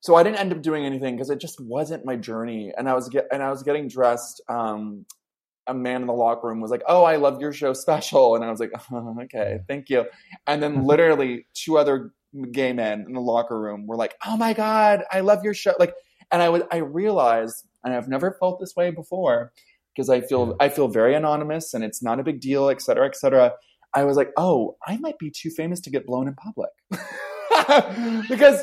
so 0.00 0.14
i 0.14 0.22
didn't 0.22 0.38
end 0.38 0.52
up 0.52 0.62
doing 0.62 0.84
anything 0.84 1.14
because 1.14 1.30
it 1.30 1.40
just 1.40 1.60
wasn't 1.60 2.04
my 2.04 2.16
journey 2.16 2.72
and 2.76 2.88
i 2.88 2.94
was 2.94 3.08
get 3.08 3.26
and 3.32 3.42
i 3.42 3.50
was 3.50 3.62
getting 3.62 3.88
dressed 3.88 4.42
um 4.48 5.04
a 5.66 5.74
man 5.74 6.00
in 6.00 6.06
the 6.06 6.12
locker 6.12 6.48
room 6.48 6.60
was 6.60 6.70
like, 6.70 6.82
"Oh, 6.86 7.04
I 7.04 7.16
love 7.16 7.40
your 7.40 7.52
show 7.52 7.72
special," 7.72 8.34
and 8.34 8.44
I 8.44 8.50
was 8.50 8.60
like, 8.60 8.72
oh, 8.92 9.16
"Okay, 9.24 9.58
thank 9.68 9.88
you." 9.90 10.04
And 10.46 10.62
then 10.62 10.84
literally 10.86 11.46
two 11.54 11.78
other 11.78 12.12
gay 12.52 12.72
men 12.72 13.04
in 13.06 13.14
the 13.14 13.20
locker 13.20 13.58
room 13.58 13.86
were 13.86 13.96
like, 13.96 14.14
"Oh 14.24 14.36
my 14.36 14.52
god, 14.52 15.04
I 15.10 15.20
love 15.20 15.42
your 15.42 15.54
show!" 15.54 15.74
Like, 15.78 15.94
and 16.30 16.42
I 16.42 16.48
was 16.48 16.62
I 16.70 16.78
realized, 16.78 17.64
and 17.84 17.94
I've 17.94 18.08
never 18.08 18.36
felt 18.38 18.60
this 18.60 18.74
way 18.76 18.90
before 18.90 19.52
because 19.94 20.08
I 20.08 20.20
feel 20.20 20.56
I 20.60 20.68
feel 20.68 20.88
very 20.88 21.14
anonymous 21.14 21.74
and 21.74 21.82
it's 21.82 22.02
not 22.02 22.20
a 22.20 22.24
big 22.24 22.40
deal, 22.40 22.68
et 22.68 22.82
cetera, 22.82 23.06
et 23.06 23.16
cetera. 23.16 23.52
I 23.94 24.04
was 24.04 24.16
like, 24.16 24.30
"Oh, 24.36 24.76
I 24.86 24.98
might 24.98 25.18
be 25.18 25.30
too 25.30 25.50
famous 25.50 25.80
to 25.80 25.90
get 25.90 26.06
blown 26.06 26.28
in 26.28 26.34
public," 26.34 26.70
because 28.28 28.62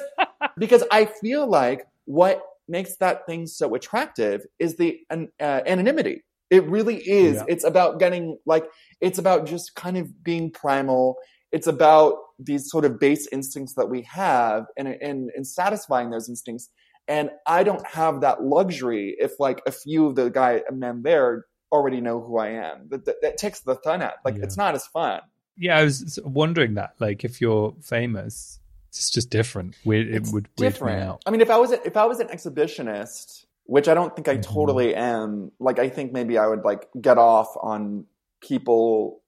because 0.57 0.83
I 0.91 1.05
feel 1.05 1.47
like 1.47 1.85
what 2.05 2.41
makes 2.67 2.95
that 2.97 3.25
thing 3.25 3.45
so 3.47 3.75
attractive 3.75 4.45
is 4.59 4.75
the 4.77 4.99
an, 5.09 5.29
uh, 5.39 5.61
anonymity 5.65 6.23
It 6.49 6.63
really 6.65 6.97
is. 6.97 7.35
Yeah. 7.35 7.45
It's 7.47 7.63
about 7.63 7.99
getting 7.99 8.37
like 8.45 8.65
it's 9.01 9.19
about 9.19 9.45
just 9.45 9.75
kind 9.75 9.97
of 9.97 10.23
being 10.23 10.51
primal. 10.51 11.17
It's 11.51 11.67
about 11.67 12.15
these 12.39 12.69
sort 12.69 12.85
of 12.85 12.99
base 12.99 13.27
instincts 13.31 13.73
that 13.75 13.89
we 13.89 14.01
have 14.03 14.65
and 14.77 14.87
and, 14.87 15.29
and 15.35 15.45
satisfying 15.47 16.09
those 16.09 16.29
instincts. 16.29 16.69
And 17.07 17.31
I 17.45 17.63
don't 17.63 17.85
have 17.85 18.21
that 18.21 18.43
luxury 18.43 19.15
if 19.19 19.31
like 19.39 19.61
a 19.67 19.71
few 19.71 20.05
of 20.07 20.15
the 20.15 20.29
guy 20.29 20.61
men 20.71 21.03
there 21.03 21.45
already 21.71 21.99
know 22.01 22.21
who 22.21 22.37
I 22.37 22.49
am. 22.49 22.87
That, 22.89 23.05
that, 23.05 23.15
that 23.23 23.37
takes 23.37 23.59
the 23.61 23.75
fun 23.77 24.01
out. 24.01 24.13
Like 24.23 24.35
Yeah. 24.37 24.43
it's 24.43 24.57
not 24.57 24.73
as 24.75 24.85
fun. 24.87 25.19
Yeah, 25.57 25.77
I 25.77 25.83
was 25.83 26.17
wondering 26.23 26.75
that. 26.75 26.93
Like, 26.99 27.23
if 27.23 27.39
you're 27.39 27.75
famous, 27.81 28.59
it's 28.97 29.09
just 29.11 29.29
different. 29.29 29.75
Weird, 29.85 30.07
it 30.07 30.15
It's 30.15 30.31
would 30.31 30.47
weird 30.57 30.73
me 30.73 30.79
different. 30.79 31.03
out. 31.03 31.21
I 31.25 31.31
mean, 31.31 31.41
if 31.41 31.49
I 31.49 31.57
was 31.57 31.71
a, 31.71 31.85
if 31.85 31.97
I 31.97 32.05
was 32.05 32.19
an 32.19 32.27
exhibitionist, 32.27 33.45
which 33.65 33.87
I 33.87 33.93
don't 33.93 34.15
think 34.15 34.27
I 34.27 34.37
Mhm. 34.37 34.43
totally 34.43 34.93
am, 34.95 35.51
like 35.59 35.79
I 35.79 35.89
think 35.89 36.11
maybe 36.13 36.37
I 36.37 36.47
would 36.47 36.63
like 36.63 36.87
get 36.99 37.17
off 37.17 37.55
on 37.61 38.05
people 38.41 39.21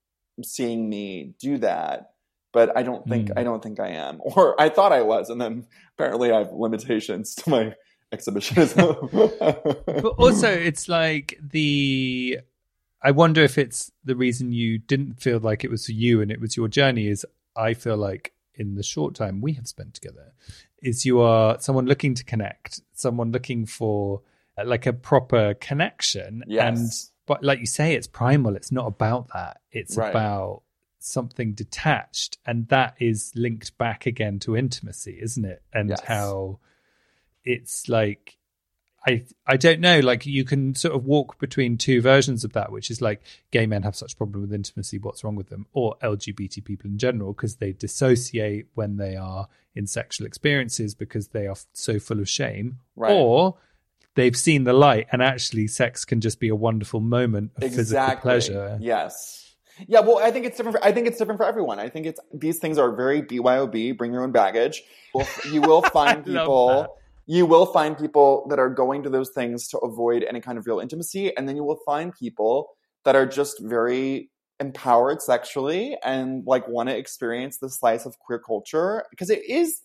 seeing 0.44 0.90
me 0.90 1.34
do 1.40 1.58
that. 1.60 2.12
But 2.52 2.76
I 2.78 2.84
don't 2.84 3.06
think 3.08 3.30
Mm. 3.30 3.38
I 3.40 3.44
don't 3.44 3.62
think 3.62 3.80
I 3.80 3.90
am, 3.90 4.20
or 4.24 4.60
I 4.62 4.70
thought 4.70 4.92
I 4.94 5.02
was, 5.02 5.30
and 5.30 5.42
then 5.42 5.68
apparently 5.98 6.32
I 6.32 6.40
have 6.40 6.52
limitations 6.54 7.36
to 7.36 7.50
my 7.50 7.76
exhibitionism. 8.14 9.10
But 9.86 10.14
also, 10.18 10.50
it's 10.50 10.88
like 10.88 11.38
the. 11.42 12.40
I 13.02 13.12
wonder 13.12 13.44
if 13.44 13.58
it's 13.58 13.92
the 14.04 14.16
reason 14.16 14.52
you 14.52 14.78
didn't 14.80 15.22
feel 15.22 15.40
like 15.40 15.64
it 15.64 15.70
was 15.70 15.86
for 15.86 15.92
you 15.92 16.22
and 16.22 16.32
it 16.32 16.40
was 16.42 16.56
your 16.58 16.68
journey. 16.68 17.08
Is 17.08 17.26
I 17.56 17.74
feel 17.74 17.98
like 17.98 18.32
in 18.58 18.76
the 18.76 18.84
short 18.84 19.16
time 19.16 19.42
we 19.42 19.54
have 19.54 19.68
spent 19.68 19.94
together, 19.94 20.34
is 20.82 21.06
you 21.06 21.20
are 21.22 21.60
someone 21.60 21.86
looking 21.86 22.14
to 22.16 22.24
connect, 22.24 22.82
someone 22.94 23.32
looking 23.32 23.66
for 23.66 24.22
uh, 24.58 24.64
like 24.66 24.86
a 24.86 24.94
proper 24.94 25.54
connection. 25.56 26.44
Yes. 26.48 26.64
And 26.68 27.12
but 27.28 27.44
like 27.44 27.60
you 27.60 27.66
say, 27.66 27.96
it's 27.96 28.08
primal. 28.08 28.56
It's 28.56 28.72
not 28.72 28.86
about 28.88 29.30
that. 29.34 29.62
It's 29.72 29.98
Right. 29.98 30.10
about 30.12 30.62
something 31.00 31.54
detached, 31.54 32.38
and 32.46 32.68
that 32.70 32.96
is 33.00 33.32
linked 33.36 33.78
back 33.78 34.06
again 34.06 34.40
to 34.40 34.56
intimacy, 34.56 35.18
isn't 35.22 35.46
it? 35.46 35.62
And 35.74 35.90
Yes. 35.90 36.02
how 36.06 36.60
it's 37.44 37.88
like 37.90 38.35
I 39.08 39.26
I 39.46 39.58
don't 39.58 39.80
know. 39.80 40.00
Like 40.00 40.26
you 40.26 40.44
can 40.44 40.74
sort 40.76 40.96
of 40.96 41.06
walk 41.06 41.38
between 41.40 41.78
two 41.78 42.02
versions 42.02 42.44
of 42.44 42.54
that, 42.54 42.72
which 42.72 42.90
is 42.90 43.02
like 43.02 43.22
gay 43.52 43.66
men 43.66 43.84
have 43.84 43.96
such 43.96 44.18
problem 44.18 44.42
with 44.42 44.54
intimacy. 44.54 44.98
What's 44.98 45.24
wrong 45.24 45.36
with 45.36 45.50
them? 45.50 45.68
Or 45.74 45.96
LGBT 46.02 46.64
people 46.64 46.90
in 46.90 46.98
general 46.98 47.34
because 47.34 47.58
they 47.58 47.74
dissociate 47.74 48.68
when 48.74 48.98
they 48.98 49.16
are 49.16 49.48
in 49.76 49.88
sexual 49.88 50.26
experiences 50.26 50.96
because 50.96 51.30
they 51.30 51.46
are 51.48 51.52
f- 51.52 51.66
so 51.74 52.00
full 52.00 52.20
of 52.20 52.30
shame. 52.30 52.80
Right. 52.96 53.12
Or 53.12 53.58
they've 54.16 54.36
seen 54.36 54.64
the 54.64 54.74
light 54.74 55.08
and 55.12 55.22
actually 55.22 55.68
sex 55.68 56.06
can 56.06 56.22
just 56.22 56.40
be 56.40 56.50
a 56.50 56.56
wonderful 56.56 57.02
moment 57.02 57.52
of 57.58 57.64
physical 57.64 57.82
exactly. 57.82 58.30
pleasure. 58.30 58.78
Yes. 58.82 59.56
Yeah, 59.88 60.00
well, 60.00 60.20
I 60.20 60.32
think 60.32 60.46
it's 60.46 60.56
different. 60.56 60.78
For, 60.78 60.86
I 60.86 60.94
think 60.94 61.06
it's 61.06 61.18
different 61.18 61.38
for 61.38 61.46
everyone. 61.46 61.80
I 61.80 61.90
think 61.90 62.06
it's 62.06 62.20
these 62.34 62.60
things 62.60 62.78
are 62.78 62.96
very 62.96 63.22
BYOB. 63.22 63.98
Bring 63.98 64.14
your 64.14 64.24
own 64.24 64.32
baggage. 64.32 64.84
You 65.52 65.62
will 65.62 65.82
find 65.94 66.26
people. 66.26 66.98
You 67.28 67.46
will 67.46 67.66
find 67.66 67.98
people 67.98 68.46
that 68.50 68.60
are 68.60 68.70
going 68.70 69.04
to 69.04 69.10
those 69.10 69.32
things 69.32 69.68
to 69.70 69.78
avoid 69.80 70.24
any 70.24 70.42
kind 70.42 70.58
of 70.58 70.66
real 70.68 70.80
intimacy, 70.80 71.36
and 71.36 71.48
then 71.48 71.56
you 71.56 71.64
will 71.64 71.80
find 71.86 72.14
people 72.14 72.70
that 73.04 73.16
are 73.16 73.26
just 73.26 73.60
very 73.62 74.30
empowered 74.60 75.22
sexually 75.22 75.98
and 76.04 76.44
like 76.46 76.68
want 76.68 76.88
to 76.90 76.96
experience 76.98 77.58
the 77.58 77.70
slice 77.70 78.06
of 78.06 78.18
queer 78.20 78.40
culture 78.40 79.04
because 79.10 79.30
it 79.30 79.44
is 79.50 79.82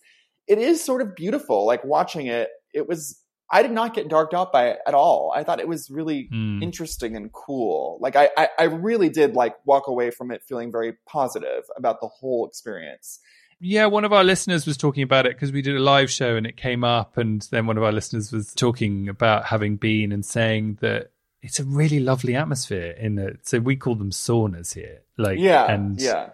it 0.47 0.57
is 0.57 0.83
sort 0.83 1.01
of 1.01 1.15
beautiful 1.15 1.65
like 1.65 1.83
watching 1.83 2.27
it. 2.27 2.49
It 2.73 2.87
was 2.87 3.19
i 3.53 3.61
did 3.61 3.71
not 3.71 3.93
get 3.93 4.07
darked 4.07 4.33
out 4.33 4.53
by 4.53 4.69
it 4.69 4.79
at 4.87 4.93
all. 4.93 5.33
I 5.35 5.43
thought 5.43 5.59
it 5.59 5.67
was 5.67 5.89
really 5.89 6.29
Hmm. 6.31 6.63
interesting 6.63 7.15
and 7.17 7.31
cool. 7.33 7.97
Like 7.99 8.15
I, 8.15 8.29
I 8.37 8.49
i 8.59 8.63
really 8.63 9.09
did 9.09 9.35
like 9.35 9.55
walk 9.65 9.87
away 9.87 10.09
from 10.11 10.31
it 10.31 10.41
feeling 10.47 10.71
very 10.71 10.93
positive 11.05 11.63
about 11.75 11.99
the 11.99 12.07
whole 12.07 12.47
experience 12.47 13.19
Yeah, 13.63 13.85
one 13.85 14.03
of 14.05 14.11
our 14.11 14.23
listeners 14.23 14.65
was 14.65 14.75
talking 14.75 15.03
about 15.03 15.27
it 15.27 15.35
because 15.35 15.51
we 15.51 15.61
did 15.61 15.75
a 15.75 15.79
live 15.79 16.09
show 16.09 16.35
and 16.35 16.47
it 16.47 16.57
came 16.57 16.83
up, 16.83 17.17
and 17.17 17.47
then 17.51 17.67
one 17.67 17.77
of 17.77 17.83
our 17.83 17.91
listeners 17.91 18.31
was 18.31 18.53
talking 18.53 19.07
about 19.07 19.45
having 19.45 19.77
been 19.77 20.11
and 20.11 20.25
saying 20.25 20.79
that 20.81 21.11
it's 21.43 21.59
a 21.59 21.63
really 21.63 21.99
lovely 21.99 22.35
atmosphere 22.35 22.91
in 22.99 23.17
it. 23.19 23.47
So 23.47 23.59
we 23.59 23.75
call 23.75 23.95
them 23.95 24.09
saunas 24.09 24.73
here. 24.73 25.01
Like, 25.17 25.37
yeah 25.39 25.71
and 25.71 26.01
yeah 26.01 26.29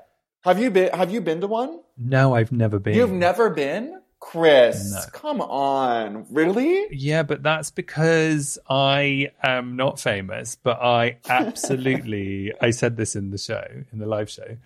have 0.45 0.59
you 0.59 0.69
been 0.71 0.93
have 0.93 1.11
you 1.11 1.19
been 1.19 1.41
to 1.41 1.47
one 1.47 1.81
no, 1.97 2.33
I've 2.35 2.51
never 2.53 2.79
been. 2.79 2.93
you've 2.93 3.11
never 3.11 3.49
been 3.49 3.99
chris 4.19 4.93
No. 4.93 5.01
come 5.11 5.41
on 5.41 6.25
really 6.31 6.87
Yeah, 6.91 7.23
but 7.23 7.43
that's 7.43 7.71
because 7.71 8.57
I 8.69 9.31
am 9.43 9.75
not 9.75 9.99
famous, 9.99 10.55
but 10.55 10.79
I 10.81 11.17
absolutely, 11.29 12.53
I 12.61 12.69
said 12.71 12.95
this 12.95 13.15
in 13.15 13.31
the 13.31 13.37
show, 13.37 13.65
in 13.91 13.99
the 13.99 14.05
live 14.05 14.29
show. 14.29 14.57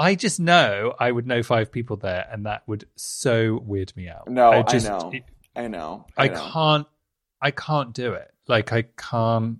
I 0.00 0.14
just 0.14 0.40
know 0.40 0.94
I 0.98 1.12
would 1.12 1.26
know 1.26 1.42
five 1.42 1.70
people 1.70 1.96
there, 1.96 2.26
and 2.32 2.46
that 2.46 2.62
would 2.66 2.86
so 2.96 3.60
weird 3.64 3.94
me 3.96 4.08
out. 4.08 4.28
no 4.28 4.50
i, 4.50 4.62
just, 4.62 4.88
know. 4.88 5.10
it- 5.12 5.24
i 5.54 5.68
know. 5.68 6.06
I, 6.16 6.28
know. 6.28 6.50
can't 6.52 6.86
I 7.42 7.50
can't 7.50 7.92
do 7.92 8.14
it. 8.14 8.30
Like 8.48 8.72
I 8.72 8.82
can't 8.82 9.58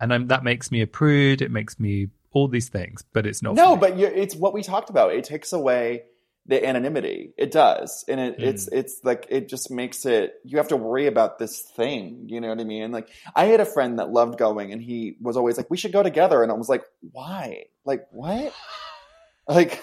and 0.00 0.14
I'm 0.14 0.28
that 0.28 0.44
makes 0.44 0.70
me 0.70 0.80
a 0.82 0.86
prude, 0.86 1.42
it 1.42 1.50
makes 1.50 1.78
me 1.80 2.08
all 2.32 2.46
these 2.48 2.68
things, 2.68 3.02
but 3.12 3.26
it's 3.26 3.42
not 3.42 3.54
no 3.56 3.76
but 3.76 3.98
you 3.98 4.06
it's 4.06 4.36
what 4.36 4.54
we 4.54 4.62
talked 4.62 4.88
about. 4.90 5.12
It 5.14 5.24
takes 5.24 5.52
away 5.52 6.04
the 6.46 6.64
anonymity. 6.66 7.32
It 7.36 7.50
does. 7.50 8.04
And 8.08 8.18
it, 8.20 8.36
it's 8.38 8.66
Mm. 8.66 8.78
it's 8.78 9.00
like 9.04 9.26
it 9.30 9.48
just 9.48 9.70
makes 9.70 10.06
it 10.06 10.34
you 10.44 10.58
have 10.58 10.68
to 10.68 10.76
worry 10.76 11.06
about 11.06 11.38
this 11.38 11.60
thing 11.76 12.26
you 12.28 12.40
know 12.40 12.48
what 12.48 12.60
i 12.60 12.64
mean? 12.64 12.92
Like 12.92 13.08
i 13.34 13.44
had 13.46 13.60
a 13.60 13.66
friend 13.66 13.98
that 13.98 14.10
loved 14.10 14.38
going 14.38 14.72
and 14.72 14.80
he 14.80 15.16
was 15.20 15.36
always 15.36 15.56
like 15.56 15.68
we 15.70 15.76
should 15.76 15.92
go 15.92 16.02
together. 16.02 16.42
And 16.42 16.52
i 16.52 16.54
was 16.54 16.68
like 16.68 16.84
why? 17.12 17.64
Like 17.84 18.06
what 18.10 18.52
like 19.50 19.82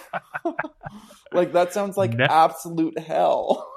like 1.34 1.54
that 1.54 1.74
sounds 1.74 1.98
like 1.98 2.14
No. 2.14 2.26
absolute 2.26 2.98
hell 2.98 3.72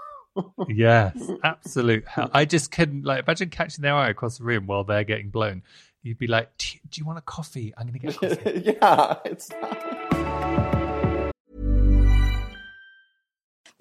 Yes, 0.68 1.20
absolute 1.44 2.06
hell. 2.06 2.30
I 2.32 2.44
just 2.44 2.70
couldn't 2.70 3.04
like 3.04 3.24
imagine 3.24 3.50
catching 3.50 3.82
their 3.82 3.94
eye 3.94 4.08
across 4.10 4.38
the 4.38 4.44
room 4.44 4.66
while 4.68 4.84
they're 4.84 5.04
getting 5.04 5.28
blown. 5.28 5.62
You'd 6.02 6.18
be 6.18 6.28
like, 6.28 6.56
"Do 6.56 6.78
you- 6.94 7.04
want 7.04 7.18
a 7.18 7.22
coffee? 7.22 7.74
I'm 7.76 7.88
gonna 7.88 7.98
get 7.98 8.16
a 8.22 8.36
coffee. 8.36 8.62
yeah 8.80 9.16
it's 9.24 9.50
not 9.50 11.30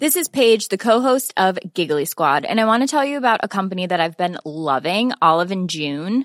This 0.00 0.16
is 0.16 0.28
Paige, 0.28 0.68
the 0.68 0.78
co-host 0.78 1.32
of 1.36 1.58
Giggly 1.74 2.06
Squad, 2.06 2.44
and 2.46 2.58
I 2.58 2.64
want 2.64 2.82
to 2.82 2.86
tell 2.88 3.04
you 3.04 3.18
about 3.18 3.40
a 3.42 3.48
company 3.48 3.86
that 3.86 4.00
I've 4.00 4.16
been 4.16 4.38
loving, 4.46 5.12
Olive 5.20 5.50
and 5.50 5.68
June. 5.68 6.24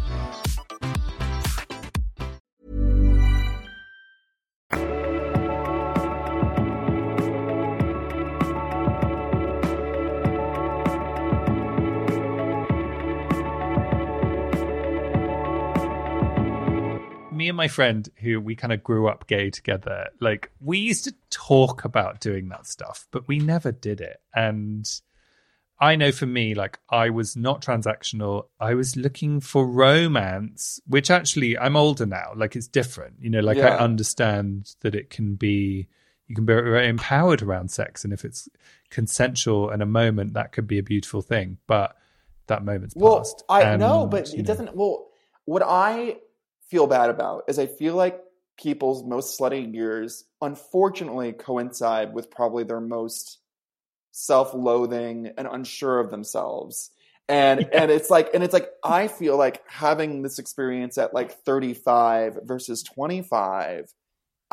And 17.51 17.57
my 17.57 17.67
friend 17.67 18.09
who 18.15 18.39
we 18.39 18.55
kind 18.55 18.73
of 18.73 18.83
grew 18.83 19.07
up 19.07 19.27
gay 19.27 19.49
together, 19.49 20.07
like 20.19 20.51
we 20.59 20.79
used 20.79 21.03
to 21.03 21.13
talk 21.29 21.85
about 21.85 22.19
doing 22.19 22.49
that 22.49 22.65
stuff, 22.65 23.07
but 23.11 23.27
we 23.27 23.39
never 23.39 23.71
did 23.71 24.01
it. 24.01 24.21
And 24.33 24.89
I 25.79 25.95
know 25.95 26.11
for 26.11 26.25
me, 26.25 26.55
like 26.55 26.79
I 26.89 27.09
was 27.09 27.35
not 27.35 27.61
transactional. 27.61 28.45
I 28.59 28.73
was 28.75 28.95
looking 28.95 29.41
for 29.41 29.67
romance, 29.67 30.79
which 30.87 31.11
actually 31.11 31.57
I'm 31.57 31.75
older 31.75 32.05
now. 32.05 32.31
Like 32.35 32.55
it's 32.55 32.67
different, 32.67 33.15
you 33.19 33.29
know. 33.29 33.41
Like 33.41 33.57
I 33.57 33.77
understand 33.77 34.75
that 34.81 34.95
it 34.95 35.09
can 35.09 35.35
be, 35.35 35.87
you 36.27 36.35
can 36.35 36.45
be 36.45 36.53
very 36.53 36.87
empowered 36.87 37.41
around 37.41 37.71
sex, 37.71 38.03
and 38.03 38.13
if 38.13 38.23
it's 38.23 38.47
consensual 38.89 39.69
and 39.71 39.81
a 39.81 39.87
moment, 39.87 40.35
that 40.35 40.51
could 40.51 40.67
be 40.67 40.77
a 40.79 40.83
beautiful 40.83 41.21
thing. 41.21 41.57
But 41.67 41.97
that 42.47 42.63
moment's 42.63 42.95
Well, 42.95 43.17
past. 43.17 43.43
I 43.49 43.75
know, 43.75 44.05
but 44.05 44.29
it 44.29 44.37
know, 44.37 44.43
doesn't. 44.43 44.75
Well, 44.75 45.07
what 45.45 45.63
I 45.65 46.17
feel 46.71 46.87
bad 46.87 47.09
about 47.09 47.43
is 47.49 47.59
I 47.59 47.67
feel 47.67 47.95
like 47.95 48.19
people's 48.57 49.03
most 49.03 49.37
slutty 49.37 49.73
years, 49.73 50.23
unfortunately, 50.41 51.33
coincide 51.33 52.13
with 52.13 52.31
probably 52.31 52.63
their 52.63 52.79
most 52.79 53.39
self-loathing 54.11 55.33
and 55.37 55.47
unsure 55.47 55.99
of 55.99 56.09
themselves. 56.09 56.89
And 57.29 57.69
and 57.73 57.91
it's 57.91 58.09
like 58.09 58.29
and 58.33 58.43
it's 58.43 58.53
like 58.53 58.69
I 58.83 59.07
feel 59.07 59.37
like 59.37 59.61
having 59.67 60.21
this 60.21 60.39
experience 60.39 60.97
at 60.97 61.13
like 61.13 61.43
35 61.43 62.39
versus 62.43 62.83
25 62.83 63.93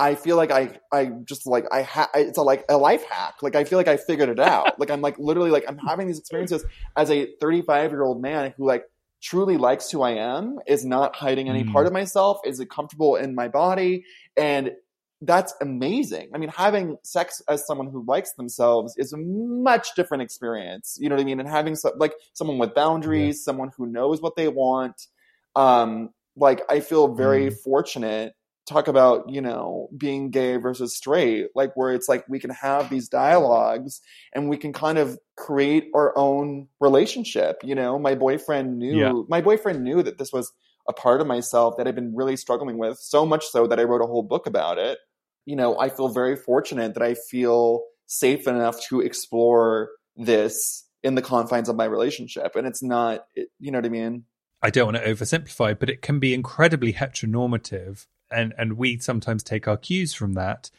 I 0.01 0.15
feel 0.15 0.37
like 0.37 0.53
I 0.53 0.79
I 0.93 1.07
just 1.25 1.45
like 1.47 1.67
I 1.73 1.83
ha- 1.83 2.11
it's 2.15 2.39
a 2.39 2.43
like 2.43 2.65
a 2.69 2.77
life 2.77 3.05
hack. 3.11 3.43
Like 3.43 3.57
I 3.57 3.65
feel 3.65 3.79
like 3.79 3.89
I 3.89 3.97
figured 3.97 4.29
it 4.29 4.39
out. 4.39 4.79
like 4.79 4.91
I'm 4.91 5.01
like 5.01 5.19
literally 5.19 5.51
like 5.51 5.65
I'm 5.67 5.79
having 5.79 6.07
these 6.07 6.21
experiences 6.21 6.65
as 6.97 7.11
a 7.11 7.27
35 7.41 7.91
year 7.91 8.03
old 8.03 8.23
man 8.23 8.55
who 8.57 8.65
like 8.65 8.85
truly 9.21 9.57
likes 9.57 9.91
who 9.91 10.03
I 10.03 10.13
am, 10.13 10.59
is 10.67 10.85
not 10.85 11.17
hiding 11.17 11.49
any 11.49 11.65
Mm. 11.65 11.73
part 11.73 11.87
of 11.87 11.93
myself, 11.93 12.41
is 12.45 12.61
it 12.61 12.71
comfortable 12.71 13.17
in 13.17 13.35
my 13.35 13.49
body, 13.49 14.05
and 14.37 14.73
that's 15.21 15.53
amazing. 15.61 16.31
I 16.33 16.39
mean, 16.39 16.51
having 16.51 16.97
sex 17.03 17.43
as 17.49 17.67
someone 17.67 17.89
who 17.89 18.05
likes 18.07 18.35
themselves 18.35 18.95
is 18.97 19.13
a 19.13 19.17
much 19.17 19.95
different 19.97 20.23
experience. 20.23 20.97
You 21.01 21.09
know 21.09 21.17
what 21.17 21.23
I 21.23 21.25
mean? 21.25 21.41
And 21.41 21.49
having 21.49 21.75
so, 21.75 21.93
like 21.97 22.15
someone 22.35 22.59
with 22.59 22.73
boundaries, 22.75 23.43
someone 23.43 23.71
who 23.77 23.87
knows 23.87 24.23
what 24.23 24.37
they 24.37 24.47
want. 24.47 25.09
Um, 25.57 26.11
like 26.37 26.63
I 26.71 26.79
feel 26.79 27.09
very 27.15 27.51
fortunate. 27.51 28.35
Talk 28.69 28.87
about 28.87 29.31
you 29.31 29.41
know 29.41 29.89
being 29.97 30.31
gay 30.31 30.57
versus 30.59 30.95
straight, 30.95 31.47
like 31.55 31.75
where 31.75 31.95
it's 31.95 32.09
like 32.09 32.29
we 32.29 32.39
can 32.39 32.51
have 32.51 32.91
these 32.91 33.09
dialogues 33.09 34.03
and 34.35 34.51
we 34.51 34.59
can 34.59 34.75
kind 34.75 34.99
of 34.99 35.19
create 35.37 35.89
our 35.95 36.17
own 36.19 36.69
relationship. 36.79 37.61
You 37.63 37.75
know, 37.75 37.99
my 37.99 38.15
boyfriend 38.15 38.79
knew 38.79 38.99
Yeah. 38.99 39.23
my 39.29 39.41
boyfriend 39.41 39.83
knew 39.83 40.03
that 40.03 40.19
this 40.19 40.33
was 40.33 40.53
a 40.87 40.93
part 40.93 41.21
of 41.23 41.27
myself 41.27 41.77
that 41.79 41.89
I've 41.89 41.95
been 41.95 42.15
really 42.15 42.37
struggling 42.37 42.77
with, 42.79 42.99
so 42.99 43.25
much 43.25 43.47
so 43.47 43.67
that 43.67 43.81
I 43.81 43.85
wrote 43.85 44.03
a 44.03 44.07
whole 44.07 44.23
book 44.23 44.47
about 44.47 44.77
it. 44.79 44.99
You 45.47 45.57
know, 45.57 45.79
I 45.79 45.89
feel 45.89 46.09
very 46.09 46.37
fortunate 46.37 46.95
that 46.95 47.03
I 47.03 47.15
feel 47.15 47.85
safe 48.07 48.47
enough 48.47 48.81
to 48.89 49.01
explore 49.01 49.91
this 50.17 50.85
in 51.03 51.15
the 51.15 51.23
confines 51.23 51.69
of 51.69 51.77
my 51.77 51.85
relationship. 51.85 52.57
And 52.57 52.67
it's 52.67 52.83
not, 52.83 53.25
it, 53.35 53.49
you 53.59 53.71
know 53.71 53.79
what 53.79 53.87
I 53.87 53.91
mean? 53.91 54.25
I 54.63 54.71
don't 54.71 54.93
want 54.93 54.97
to 54.97 55.15
oversimplify, 55.15 55.79
but 55.79 55.89
it 55.89 56.03
can 56.03 56.19
be 56.19 56.35
incredibly 56.35 56.93
heteronormative, 56.95 58.07
and 58.31 58.55
and 58.59 58.75
we 58.75 58.99
sometimes 58.99 59.43
take 59.43 59.67
our 59.69 59.77
cues 59.77 60.15
from 60.15 60.35
that 60.35 60.71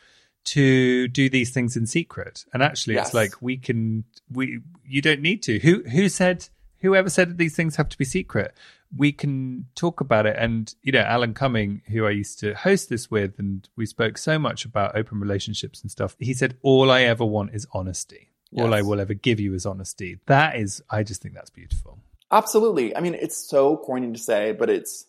to 0.45 1.07
do 1.07 1.29
these 1.29 1.51
things 1.51 1.75
in 1.75 1.85
secret. 1.85 2.45
And 2.53 2.63
actually, 2.63 2.95
Yes. 2.95 3.07
it's 3.07 3.13
like 3.13 3.41
we 3.41 3.57
can 3.57 4.05
we 4.31 4.59
you 4.85 5.01
don't 5.01 5.21
need 5.21 5.43
to. 5.43 5.59
Who 5.59 5.83
who 5.83 6.09
said 6.09 6.47
whoever 6.79 7.09
said 7.09 7.29
that 7.29 7.37
these 7.37 7.55
things 7.55 7.75
have 7.75 7.89
to 7.89 7.97
be 7.97 8.05
secret? 8.05 8.55
We 8.95 9.11
can 9.11 9.67
talk 9.75 10.01
about 10.01 10.25
it, 10.25 10.35
and 10.39 10.73
you 10.81 10.91
know, 10.91 11.01
Alan 11.01 11.35
Cumming, 11.35 11.83
who 11.89 12.07
I 12.07 12.11
used 12.11 12.39
to 12.39 12.55
host 12.55 12.89
this 12.89 13.11
with, 13.11 13.37
and 13.37 13.67
we 13.75 13.85
spoke 13.85 14.17
so 14.17 14.39
much 14.39 14.65
about 14.65 14.95
open 14.95 15.19
relationships 15.19 15.81
and 15.81 15.91
stuff. 15.91 16.15
He 16.19 16.33
said, 16.33 16.57
"All 16.63 16.89
I 16.89 17.01
ever 17.03 17.23
want 17.25 17.53
is 17.53 17.67
honesty. 17.71 18.29
All 18.57 18.73
I 18.73 18.81
will 18.81 18.99
ever 18.99 19.13
give 19.13 19.39
you 19.39 19.53
is 19.53 19.67
honesty." 19.67 20.17
That 20.25 20.55
is, 20.55 20.81
I 20.89 21.03
just 21.03 21.21
think 21.21 21.35
that's 21.35 21.51
beautiful. 21.51 21.99
Absolutely. 22.31 22.95
I 22.95 23.01
mean, 23.01 23.13
it's 23.13 23.37
so 23.49 23.77
corny 23.77 24.11
to 24.11 24.17
say, 24.17 24.53
but 24.53 24.69
it's 24.71 25.05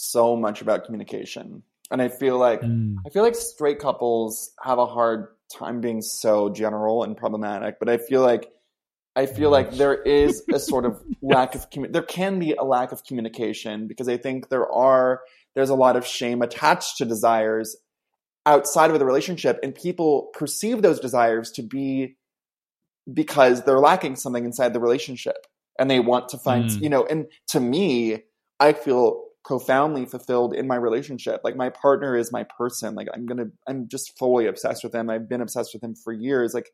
so 0.00 0.36
much 0.36 0.62
about 0.62 0.84
communication. 0.84 1.62
And 1.90 2.00
I 2.00 2.08
feel 2.08 2.38
like 2.38 2.60
Mm. 2.62 2.96
I 3.06 3.10
feel 3.10 3.22
like 3.22 3.34
straight 3.34 3.78
couples 3.78 4.52
have 4.62 4.78
a 4.78 4.86
hard 4.86 5.28
time 5.52 5.80
being 5.80 6.02
so 6.02 6.50
general 6.50 7.02
and 7.02 7.16
problematic, 7.16 7.78
but 7.78 7.88
I 7.88 7.96
feel 7.98 8.22
like 8.22 8.50
I 9.16 9.26
feel 9.26 9.50
like 9.50 9.72
there 9.72 9.94
is 10.00 10.42
a 10.52 10.60
sort 10.60 10.84
of 10.84 11.02
lack 11.22 11.54
of 11.56 11.68
commu- 11.70 11.92
there 11.92 12.02
can 12.02 12.38
be 12.38 12.52
a 12.54 12.62
lack 12.62 12.92
of 12.92 13.02
communication 13.04 13.88
because 13.88 14.08
I 14.08 14.16
think 14.18 14.48
there 14.50 14.70
are 14.70 15.22
there's 15.54 15.70
a 15.70 15.74
lot 15.74 15.96
of 15.96 16.06
shame 16.06 16.42
attached 16.42 16.98
to 16.98 17.04
desires 17.04 17.76
outside 18.46 18.90
of 18.90 18.98
the 18.98 19.04
relationship 19.06 19.58
and 19.62 19.74
people 19.74 20.30
perceive 20.34 20.82
those 20.82 21.00
desires 21.00 21.50
to 21.52 21.62
be 21.62 22.16
because 23.12 23.64
they're 23.64 23.80
lacking 23.80 24.16
something 24.16 24.44
inside 24.44 24.72
the 24.74 24.80
relationship 24.80 25.46
and 25.78 25.90
they 25.90 26.00
want 26.00 26.28
to 26.28 26.38
find 26.38 26.66
Mm. 26.70 26.82
you 26.82 26.88
know 26.90 27.04
and 27.06 27.26
to 27.48 27.60
me 27.60 28.22
i 28.60 28.72
feel 28.72 29.24
profoundly 29.48 30.04
fulfilled 30.04 30.54
in 30.54 30.66
my 30.66 30.76
relationship 30.76 31.40
like 31.42 31.56
my 31.56 31.70
partner 31.70 32.14
is 32.14 32.30
my 32.30 32.44
person 32.58 32.94
like 32.94 33.08
i'm 33.14 33.24
gonna 33.24 33.46
i'm 33.66 33.88
just 33.88 34.16
fully 34.18 34.46
obsessed 34.46 34.84
with 34.84 34.94
him 34.94 35.08
i've 35.08 35.26
been 35.28 35.40
obsessed 35.40 35.70
with 35.72 35.82
him 35.82 35.94
for 35.94 36.12
years 36.12 36.52
like 36.52 36.70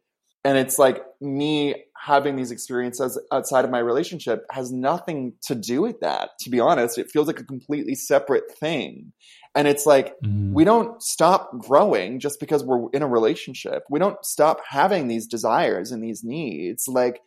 and 0.46 0.58
it's 0.58 0.76
like 0.78 1.02
me 1.20 1.74
having 1.96 2.34
these 2.36 2.50
experiences 2.50 3.18
outside 3.32 3.64
of 3.64 3.70
my 3.70 3.78
relationship 3.78 4.44
has 4.50 4.72
nothing 4.72 5.32
to 5.46 5.54
do 5.54 5.80
with 5.80 6.00
that 6.00 6.30
to 6.40 6.50
be 6.50 6.58
honest 6.58 6.98
it 6.98 7.08
feels 7.10 7.28
like 7.28 7.38
a 7.38 7.44
completely 7.44 7.94
separate 7.94 8.50
thing 8.58 9.12
and 9.54 9.68
it's 9.68 9.86
like 9.86 10.14
Mm. 10.24 10.52
we 10.52 10.64
don't 10.64 11.00
stop 11.00 11.56
growing 11.58 12.18
just 12.18 12.40
because 12.40 12.64
we're 12.64 12.90
in 12.92 13.02
a 13.02 13.06
relationship. 13.06 13.84
We 13.88 14.00
don't 14.00 14.18
stop 14.24 14.58
having 14.68 15.06
these 15.06 15.28
desires 15.28 15.92
and 15.92 16.02
these 16.02 16.24
needs. 16.24 16.88
Like, 16.88 17.20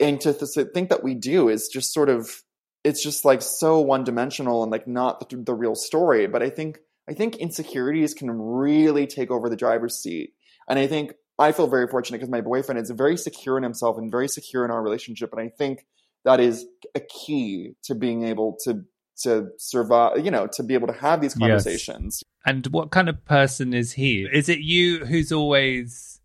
and 0.00 0.20
to 0.22 0.32
th- 0.32 0.68
think 0.74 0.88
that 0.88 1.04
we 1.04 1.14
do 1.14 1.48
is 1.48 1.68
just 1.72 1.92
sort 1.92 2.08
of, 2.08 2.42
it's 2.84 3.02
just 3.02 3.24
like 3.24 3.42
so 3.42 3.80
one 3.80 4.04
dimensional 4.04 4.62
and 4.62 4.72
like 4.72 4.86
not 4.86 5.28
the, 5.28 5.36
the 5.36 5.54
real 5.54 5.74
story. 5.74 6.26
But 6.26 6.42
I 6.42 6.50
think, 6.50 6.78
I 7.08 7.14
think 7.14 7.36
insecurities 7.36 8.14
can 8.14 8.30
really 8.30 9.06
take 9.06 9.30
over 9.30 9.48
the 9.48 9.56
driver's 9.56 10.00
seat. 10.00 10.34
And 10.68 10.78
I 10.78 10.86
think 10.86 11.12
I 11.38 11.52
feel 11.52 11.66
very 11.66 11.88
fortunate 11.88 12.18
because 12.18 12.30
my 12.30 12.42
boyfriend 12.42 12.80
is 12.80 12.90
very 12.90 13.16
secure 13.16 13.56
in 13.56 13.62
himself 13.62 13.98
and 13.98 14.10
very 14.10 14.28
secure 14.28 14.64
in 14.64 14.70
our 14.70 14.82
relationship. 14.82 15.32
And 15.32 15.40
I 15.40 15.48
think 15.48 15.86
that 16.24 16.38
is 16.40 16.66
a 16.94 17.00
key 17.00 17.72
to 17.84 17.94
being 17.94 18.24
able 18.24 18.58
to 18.64 18.84
to 19.22 19.48
survive, 19.58 20.24
you 20.24 20.30
know, 20.30 20.46
to 20.46 20.62
be 20.62 20.74
able 20.74 20.86
to 20.86 20.94
have 20.94 21.20
these 21.20 21.36
Yes. 21.38 21.40
conversations. 21.40 22.22
And 22.46 22.66
what 22.68 22.90
kind 22.90 23.08
of 23.08 23.24
person 23.24 23.74
is 23.74 23.92
he? 23.92 24.26
Is 24.32 24.48
it 24.48 24.60
you 24.60 25.04
who's 25.04 25.30
always 25.30 26.19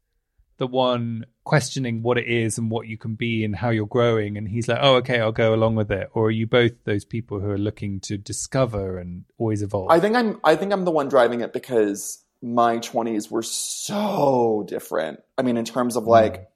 the 0.58 0.68
one 0.68 1.26
questioning 1.44 2.02
what 2.02 2.18
it 2.18 2.28
is 2.28 2.58
and 2.58 2.72
what 2.72 2.88
you 2.88 2.98
can 2.98 3.16
be 3.16 3.44
and 3.44 3.56
how 3.56 3.70
you're 3.70 3.86
growing? 3.86 4.38
And 4.38 4.48
he's 4.48 4.68
like, 4.68 4.80
oh, 4.82 4.96
okay, 4.96 5.20
I'll 5.20 5.32
go 5.32 5.54
along 5.54 5.76
with 5.76 5.92
it. 5.92 6.10
Or 6.14 6.28
are 6.28 6.32
you 6.32 6.48
both 6.48 6.72
those 6.84 7.06
people 7.06 7.40
who 7.40 7.50
are 7.50 7.58
looking 7.58 8.00
to 8.02 8.18
discover 8.18 8.98
and 8.98 9.26
always 9.38 9.62
evolve? 9.62 9.92
I 9.92 10.00
think 10.00 10.16
I'm 10.16 10.40
I 10.44 10.56
think 10.56 10.74
I'm 10.74 10.86
the 10.86 10.92
one 10.92 11.10
driving 11.10 11.42
it 11.42 11.54
because 11.54 12.24
my 12.42 12.78
20s 12.78 13.32
were 13.32 13.44
so 13.44 14.66
different. 14.68 15.22
I 15.38 15.42
mean 15.42 15.58
in 15.58 15.66
terms 15.66 15.96
of 15.96 16.06
like 16.06 16.48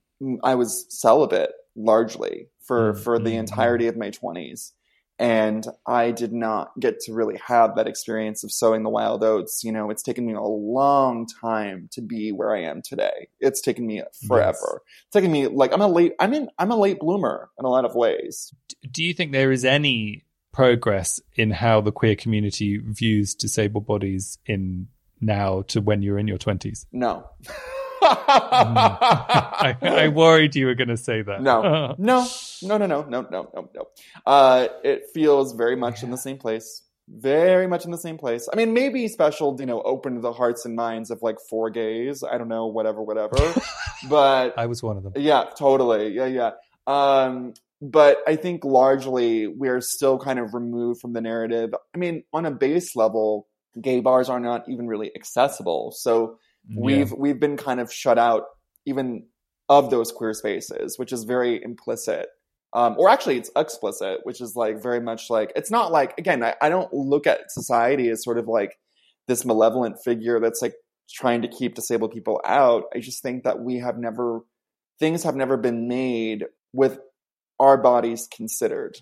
I 0.43 0.55
was 0.55 0.85
celibate 0.89 1.51
largely 1.75 2.49
for 2.61 2.93
Mm, 2.93 3.03
for 3.03 3.19
the 3.19 3.31
mm, 3.31 3.39
entirety 3.39 3.87
of 3.87 3.97
my 3.97 4.11
20s 4.11 4.73
and 5.19 5.67
I 5.85 6.11
did 6.11 6.31
not 6.31 6.71
get 6.79 7.01
to 7.01 7.13
really 7.13 7.37
have 7.45 7.75
that 7.75 7.87
experience 7.87 8.45
of 8.45 8.53
sowing 8.53 8.83
the 8.83 8.89
wild 8.89 9.21
oats. 9.21 9.63
You 9.65 9.73
know, 9.73 9.89
it's 9.89 10.01
taken 10.01 10.25
me 10.25 10.33
a 10.33 10.41
long 10.41 11.27
time 11.41 11.89
to 11.91 12.01
be 12.01 12.31
where 12.31 12.55
I 12.55 12.61
am 12.61 12.81
today. 12.81 13.27
It's 13.41 13.59
taken 13.59 13.85
me 13.85 14.01
forever. 14.27 14.81
It's 15.05 15.13
taken 15.13 15.31
me 15.31 15.47
like 15.47 15.73
I'm 15.73 15.81
a 15.81 15.87
late 15.87 16.13
I 16.19 16.27
mean 16.27 16.47
I'm 16.57 16.71
a 16.71 16.77
late 16.77 16.99
bloomer 16.99 17.49
in 17.59 17.65
a 17.65 17.69
lot 17.69 17.83
of 17.83 17.95
ways. 17.95 18.53
Do 18.89 19.03
you 19.03 19.13
think 19.13 19.33
there 19.33 19.51
is 19.51 19.65
any 19.65 20.23
progress 20.53 21.19
in 21.35 21.51
how 21.51 21.81
the 21.81 21.91
queer 21.91 22.15
community 22.15 22.77
views 22.77 23.35
disabled 23.35 23.85
bodies 23.85 24.37
in 24.45 24.87
now 25.19 25.63
to 25.63 25.81
when 25.81 26.01
you're 26.01 26.17
in 26.17 26.29
your 26.29 26.37
20s? 26.37 26.85
No. 26.93 27.29
I, 28.01 29.77
I 29.81 30.07
worried 30.07 30.55
you 30.55 30.65
were 30.65 30.75
going 30.75 30.89
to 30.89 30.97
say 30.97 31.21
that. 31.21 31.41
No, 31.41 31.61
no, 31.97 32.27
no, 32.61 32.77
no, 32.77 32.85
no, 32.85 33.01
no, 33.03 33.27
no, 33.29 33.49
no, 33.53 33.69
no. 33.73 33.87
Uh, 34.25 34.67
it 34.83 35.03
feels 35.13 35.53
very 35.53 35.75
much 35.75 36.03
in 36.03 36.11
the 36.11 36.17
same 36.17 36.37
place. 36.37 36.83
Very 37.07 37.67
much 37.67 37.85
in 37.85 37.91
the 37.91 37.97
same 37.97 38.17
place. 38.17 38.47
I 38.51 38.55
mean, 38.55 38.73
maybe 38.73 39.07
special, 39.07 39.55
you 39.59 39.65
know, 39.65 39.81
open 39.81 40.15
to 40.15 40.21
the 40.21 40.31
hearts 40.31 40.65
and 40.65 40.75
minds 40.75 41.09
of 41.09 41.21
like 41.23 41.37
four 41.49 41.71
gays. 41.71 42.23
I 42.23 42.37
don't 42.37 42.49
know, 42.49 42.67
whatever, 42.67 43.01
whatever. 43.01 43.35
but 44.09 44.57
I 44.57 44.67
was 44.67 44.83
one 44.83 44.97
of 44.97 45.03
them. 45.03 45.13
yeah, 45.15 45.45
totally. 45.57 46.09
Yeah, 46.09 46.27
yeah. 46.27 46.51
Um, 46.85 47.53
but 47.81 48.17
I 48.27 48.35
think 48.35 48.63
largely 48.63 49.47
we're 49.47 49.81
still 49.81 50.19
kind 50.19 50.37
of 50.37 50.53
removed 50.53 51.01
from 51.01 51.13
the 51.13 51.21
narrative. 51.21 51.73
I 51.95 51.97
mean, 51.97 52.23
on 52.31 52.45
a 52.45 52.51
base 52.51 52.95
level, 52.95 53.47
gay 53.81 54.01
bars 54.01 54.29
are 54.29 54.39
not 54.39 54.67
even 54.69 54.87
really 54.87 55.11
accessible. 55.15 55.91
So 55.91 56.37
we've 56.75 57.11
we've 57.11 57.39
been 57.39 57.57
kind 57.57 57.79
of 57.79 57.91
shut 57.91 58.17
out 58.17 58.43
even 58.85 59.27
of 59.69 59.89
those 59.91 60.11
queer 60.11 60.33
spaces, 60.33 60.97
which 60.97 61.13
is 61.13 61.23
very 61.23 61.61
implicit 61.63 62.27
Um, 62.73 62.95
or 62.99 63.09
actually, 63.09 63.37
it's 63.37 63.49
explicit, 63.55 64.19
which 64.23 64.41
is 64.41 64.55
like 64.55 64.81
very 64.81 65.01
much 65.01 65.29
like 65.29 65.51
it's 65.55 65.71
not 65.71 65.91
like 65.91 66.17
again. 66.19 66.43
I, 66.43 66.55
I 66.61 66.69
don't 66.69 66.93
look 66.93 67.25
at 67.25 67.51
society 67.51 68.09
as 68.09 68.23
sort 68.23 68.37
of 68.37 68.47
like 68.47 68.77
this 69.27 69.43
malevolent 69.45 69.97
figure 70.03 70.39
that's 70.39 70.61
like 70.61 70.75
trying 71.09 71.41
to 71.41 71.47
keep 71.47 71.73
disabled 71.75 72.11
people 72.11 72.39
out. 72.45 72.83
I 72.95 72.99
just 72.99 73.23
think 73.23 73.43
that 73.43 73.59
we 73.59 73.79
have 73.79 73.97
never 73.97 74.41
things 74.99 75.23
have 75.23 75.35
never 75.35 75.57
been 75.57 75.87
made 75.87 76.45
with 76.73 76.99
our 77.59 77.77
bodies 77.77 78.27
considered. 78.35 78.97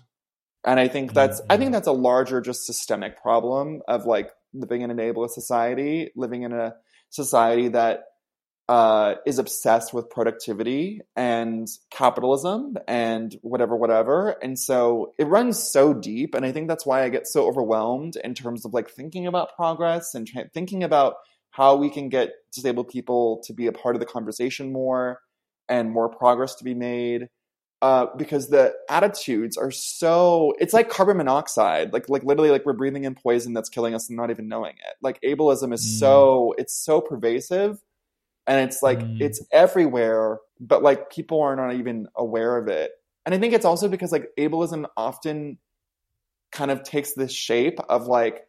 And 0.64 0.80
I 0.80 0.88
think 0.88 1.12
that's 1.12 1.40
I 1.50 1.56
think 1.58 1.68
Mm-hmm. 1.68 1.72
that's 1.72 1.88
a 1.88 1.92
larger 1.92 2.40
just 2.40 2.66
systemic 2.66 3.20
problem 3.20 3.82
of 3.86 4.06
like 4.06 4.30
living 4.54 4.82
in 4.82 4.90
an 4.90 4.98
ableist 4.98 5.30
society, 5.32 6.10
living 6.16 6.42
in 6.42 6.52
a 6.52 6.74
society 7.10 7.68
that 7.68 8.04
uh, 8.68 9.14
is 9.24 9.38
obsessed 9.38 9.94
with 9.94 10.10
productivity 10.10 11.00
and 11.16 11.66
capitalism 11.90 12.76
and 12.86 13.34
whatever, 13.40 13.74
whatever. 13.74 14.36
And 14.42 14.58
so 14.58 15.14
it 15.18 15.26
runs 15.26 15.58
so 15.58 15.94
deep. 15.94 16.34
And 16.34 16.44
I 16.44 16.52
think 16.52 16.68
that's 16.68 16.84
why 16.84 17.02
I 17.02 17.08
get 17.08 17.26
so 17.26 17.46
overwhelmed 17.46 18.16
in 18.16 18.34
terms 18.34 18.66
of 18.66 18.74
like 18.74 18.90
thinking 18.90 19.26
about 19.26 19.56
progress 19.56 20.14
and 20.14 20.26
try- 20.26 20.50
thinking 20.52 20.84
about 20.84 21.14
how 21.50 21.76
we 21.76 21.88
can 21.88 22.10
get 22.10 22.30
disabled 22.52 22.88
people 22.88 23.42
to 23.46 23.54
be 23.54 23.66
a 23.66 23.72
part 23.72 23.96
of 23.96 24.00
the 24.00 24.06
conversation 24.06 24.70
more 24.70 25.20
and 25.68 25.90
more 25.90 26.10
progress 26.10 26.54
to 26.56 26.64
be 26.64 26.74
made. 26.74 27.28
Uh, 27.80 28.06
because 28.16 28.48
the 28.48 28.74
attitudes 28.90 29.56
are 29.56 29.70
so 29.70 30.52
it's 30.58 30.74
like 30.74 30.88
carbon 30.88 31.16
monoxide 31.16 31.92
like 31.92 32.08
like 32.08 32.24
literally 32.24 32.50
like 32.50 32.66
we're 32.66 32.72
breathing 32.72 33.04
in 33.04 33.14
poison 33.14 33.52
that's 33.52 33.68
killing 33.68 33.94
us 33.94 34.08
and 34.08 34.16
not 34.16 34.30
even 34.30 34.48
knowing 34.48 34.72
it 34.72 34.96
like 35.00 35.20
ableism 35.22 35.72
is 35.72 35.80
Mm. 35.84 35.98
so 36.00 36.54
it's 36.58 36.74
so 36.74 37.00
pervasive 37.00 37.78
and 38.48 38.68
it's 38.68 38.82
like 38.82 38.98
Mm. 38.98 39.20
it's 39.20 39.40
everywhere 39.52 40.38
but 40.58 40.82
like 40.82 41.08
people 41.08 41.40
are 41.40 41.54
not 41.54 41.74
even 41.74 42.08
aware 42.16 42.56
of 42.56 42.66
it 42.66 42.90
and 43.24 43.32
i 43.32 43.38
think 43.38 43.54
it's 43.54 43.64
also 43.64 43.86
because 43.88 44.10
like 44.10 44.28
ableism 44.36 44.84
often 44.96 45.58
kind 46.50 46.72
of 46.72 46.82
takes 46.82 47.12
this 47.12 47.32
shape 47.32 47.78
of 47.88 48.08
like 48.08 48.44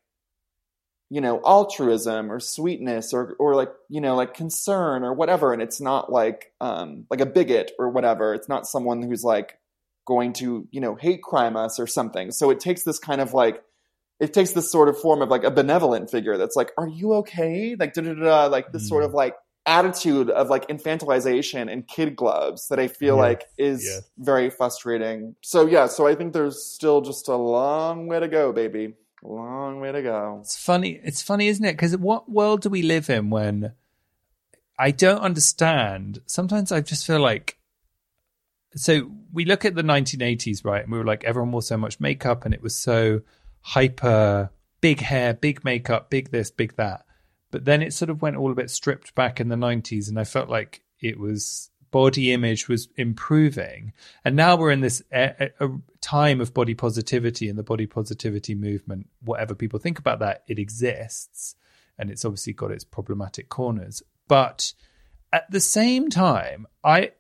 you 1.10 1.22
know 1.22 1.42
altruism 1.46 2.32
or 2.32 2.40
sweetness 2.40 3.14
or 3.14 3.36
or 3.40 3.56
like 3.56 3.70
you 3.90 4.00
know 4.02 4.16
like 4.16 4.34
concern 4.34 5.04
or 5.04 5.14
whatever. 5.14 5.54
And 5.54 5.62
it's 5.62 5.82
not 5.82 6.12
like 6.12 6.54
um 6.62 7.06
like 7.10 7.22
a 7.22 7.26
bigot 7.26 7.72
or 7.80 7.90
whatever. 7.90 8.34
It's 8.34 8.50
not 8.50 8.68
someone 8.68 9.02
who's 9.02 9.24
like 9.24 9.58
going 10.06 10.34
to 10.34 10.68
you 10.72 10.82
know 10.82 10.96
hate 10.96 11.22
crime 11.22 11.56
us 11.58 11.80
or 11.80 11.88
something. 11.88 12.32
So 12.32 12.50
it 12.50 12.60
takes 12.60 12.84
this 12.84 13.00
kind 13.00 13.22
of 13.22 13.34
like 13.34 13.64
it 14.20 14.34
takes 14.34 14.52
this 14.52 14.70
sort 14.72 14.90
of 14.90 15.00
form 15.00 15.22
of 15.22 15.30
like 15.30 15.44
a 15.44 15.52
benevolent 15.52 16.12
figure 16.12 16.38
that's 16.38 16.56
like 16.56 16.72
are 16.78 16.88
you 16.88 17.14
okay? 17.16 17.76
Like 17.80 17.94
da 17.94 18.02
da 18.02 18.14
da 18.14 18.46
like 18.46 18.72
this 18.72 18.84
Mm. 18.86 18.90
sort 18.90 19.04
of 19.04 19.14
like 19.14 19.36
attitude 19.66 20.30
of 20.32 20.50
like 20.50 20.68
infantilization 20.68 21.72
and 21.72 21.88
kid 21.88 22.16
gloves 22.16 22.70
that 22.70 22.80
i 22.80 22.88
feel 22.88 23.18
like 23.18 23.44
is 23.58 23.84
very 24.18 24.50
frustrating. 24.50 25.36
So 25.42 25.68
yeah 25.68 25.86
so 25.88 26.08
i 26.08 26.16
think 26.16 26.34
there's 26.34 26.64
still 26.64 27.02
just 27.02 27.28
a 27.28 27.36
long 27.36 28.08
way 28.08 28.20
to 28.20 28.28
go 28.28 28.52
baby 28.52 28.94
long 29.24 29.80
way 29.80 29.92
to 29.92 30.02
go 30.02 30.40
It's 30.42 30.58
funny. 30.58 31.00
It's 31.04 31.22
funny, 31.22 31.48
isn't 31.48 31.66
it? 31.66 31.74
Because 31.74 31.96
what 31.98 32.30
world 32.30 32.62
do 32.62 32.70
we 32.70 32.82
live 32.82 33.10
in 33.10 33.30
when 33.30 33.74
I 34.78 34.92
don't 34.92 35.22
understand? 35.22 36.22
Sometimes 36.26 36.72
I 36.72 36.82
just 36.82 37.06
feel 37.06 37.20
like. 37.20 37.58
So 38.76 39.12
we 39.34 39.46
look 39.46 39.66
at 39.66 39.76
the 39.76 39.82
1980s, 39.82 40.64
right? 40.64 40.84
And 40.84 40.92
we 40.92 41.00
were 41.00 41.06
like, 41.06 41.24
everyone 41.24 41.52
wore 41.52 41.64
so 41.64 41.76
much 41.76 42.00
makeup 42.00 42.46
and 42.46 42.54
it 42.54 42.62
was 42.62 42.76
so 42.76 43.22
hyper, 43.62 44.52
big 44.80 45.02
hair, 45.02 45.34
big 45.34 45.66
makeup, 45.66 46.10
big 46.10 46.30
this, 46.32 46.52
big 46.52 46.76
that. 46.76 47.04
But 47.50 47.66
then 47.66 47.82
it 47.82 47.94
sort 47.94 48.12
of 48.12 48.22
went 48.22 48.38
all 48.38 48.52
a 48.52 48.56
bit 48.56 48.70
stripped 48.70 49.16
back 49.16 49.40
in 49.40 49.50
the 49.50 49.56
90s. 49.56 50.08
And 50.08 50.20
I 50.20 50.24
felt 50.24 50.50
like 50.50 50.84
it 51.02 51.20
was 51.20 51.72
body 51.92 52.32
image 52.32 52.68
was 52.68 52.90
improving. 52.96 53.94
And 54.24 54.36
now 54.36 54.56
we're 54.56 54.72
in 54.72 54.82
this 54.82 55.04
a, 55.12 55.50
a, 55.60 55.70
time 56.02 56.42
of 56.42 56.54
body 56.54 56.74
positivity 56.74 57.50
and 57.50 57.58
the 57.58 57.64
body 57.64 57.86
positivity 57.86 58.56
movement, 58.56 59.10
whatever 59.22 59.56
people 59.56 59.80
think 59.80 60.00
about 60.00 60.20
that, 60.20 60.44
it 60.48 60.60
exists. 60.60 61.56
And 61.98 62.10
it's 62.10 62.26
obviously 62.26 62.54
got 62.54 62.72
its 62.72 62.84
problematic 62.84 63.50
corners. 63.50 64.02
But 64.28 64.74
at 65.34 65.50
the 65.52 65.60
same 65.60 66.10
time, 66.10 66.68
I 66.84 67.12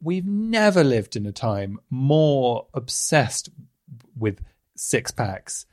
we've 0.00 0.26
never 0.26 0.82
lived 0.82 1.16
in 1.16 1.26
a 1.26 1.32
time 1.32 1.78
more 1.90 2.66
obsessed 2.74 3.48
with 4.16 4.40
six 4.76 5.10
packs, 5.10 5.66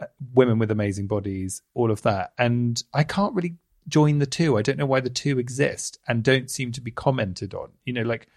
uh, 0.00 0.06
women 0.34 0.58
with 0.58 0.70
amazing 0.70 1.06
bodies, 1.06 1.62
all 1.74 1.90
of 1.90 2.02
that. 2.02 2.32
And 2.38 2.82
I 2.92 3.04
can't 3.04 3.34
really 3.34 3.56
join 3.88 4.18
the 4.18 4.26
two. 4.26 4.56
I 4.56 4.62
don't 4.62 4.78
know 4.78 4.86
why 4.86 5.00
the 5.00 5.10
two 5.10 5.38
exist 5.38 5.98
and 6.06 6.22
don't 6.22 6.50
seem 6.50 6.72
to 6.72 6.80
be 6.80 6.90
commented 6.90 7.54
on. 7.54 7.70
You 7.84 7.92
know, 7.92 8.02
like 8.02 8.28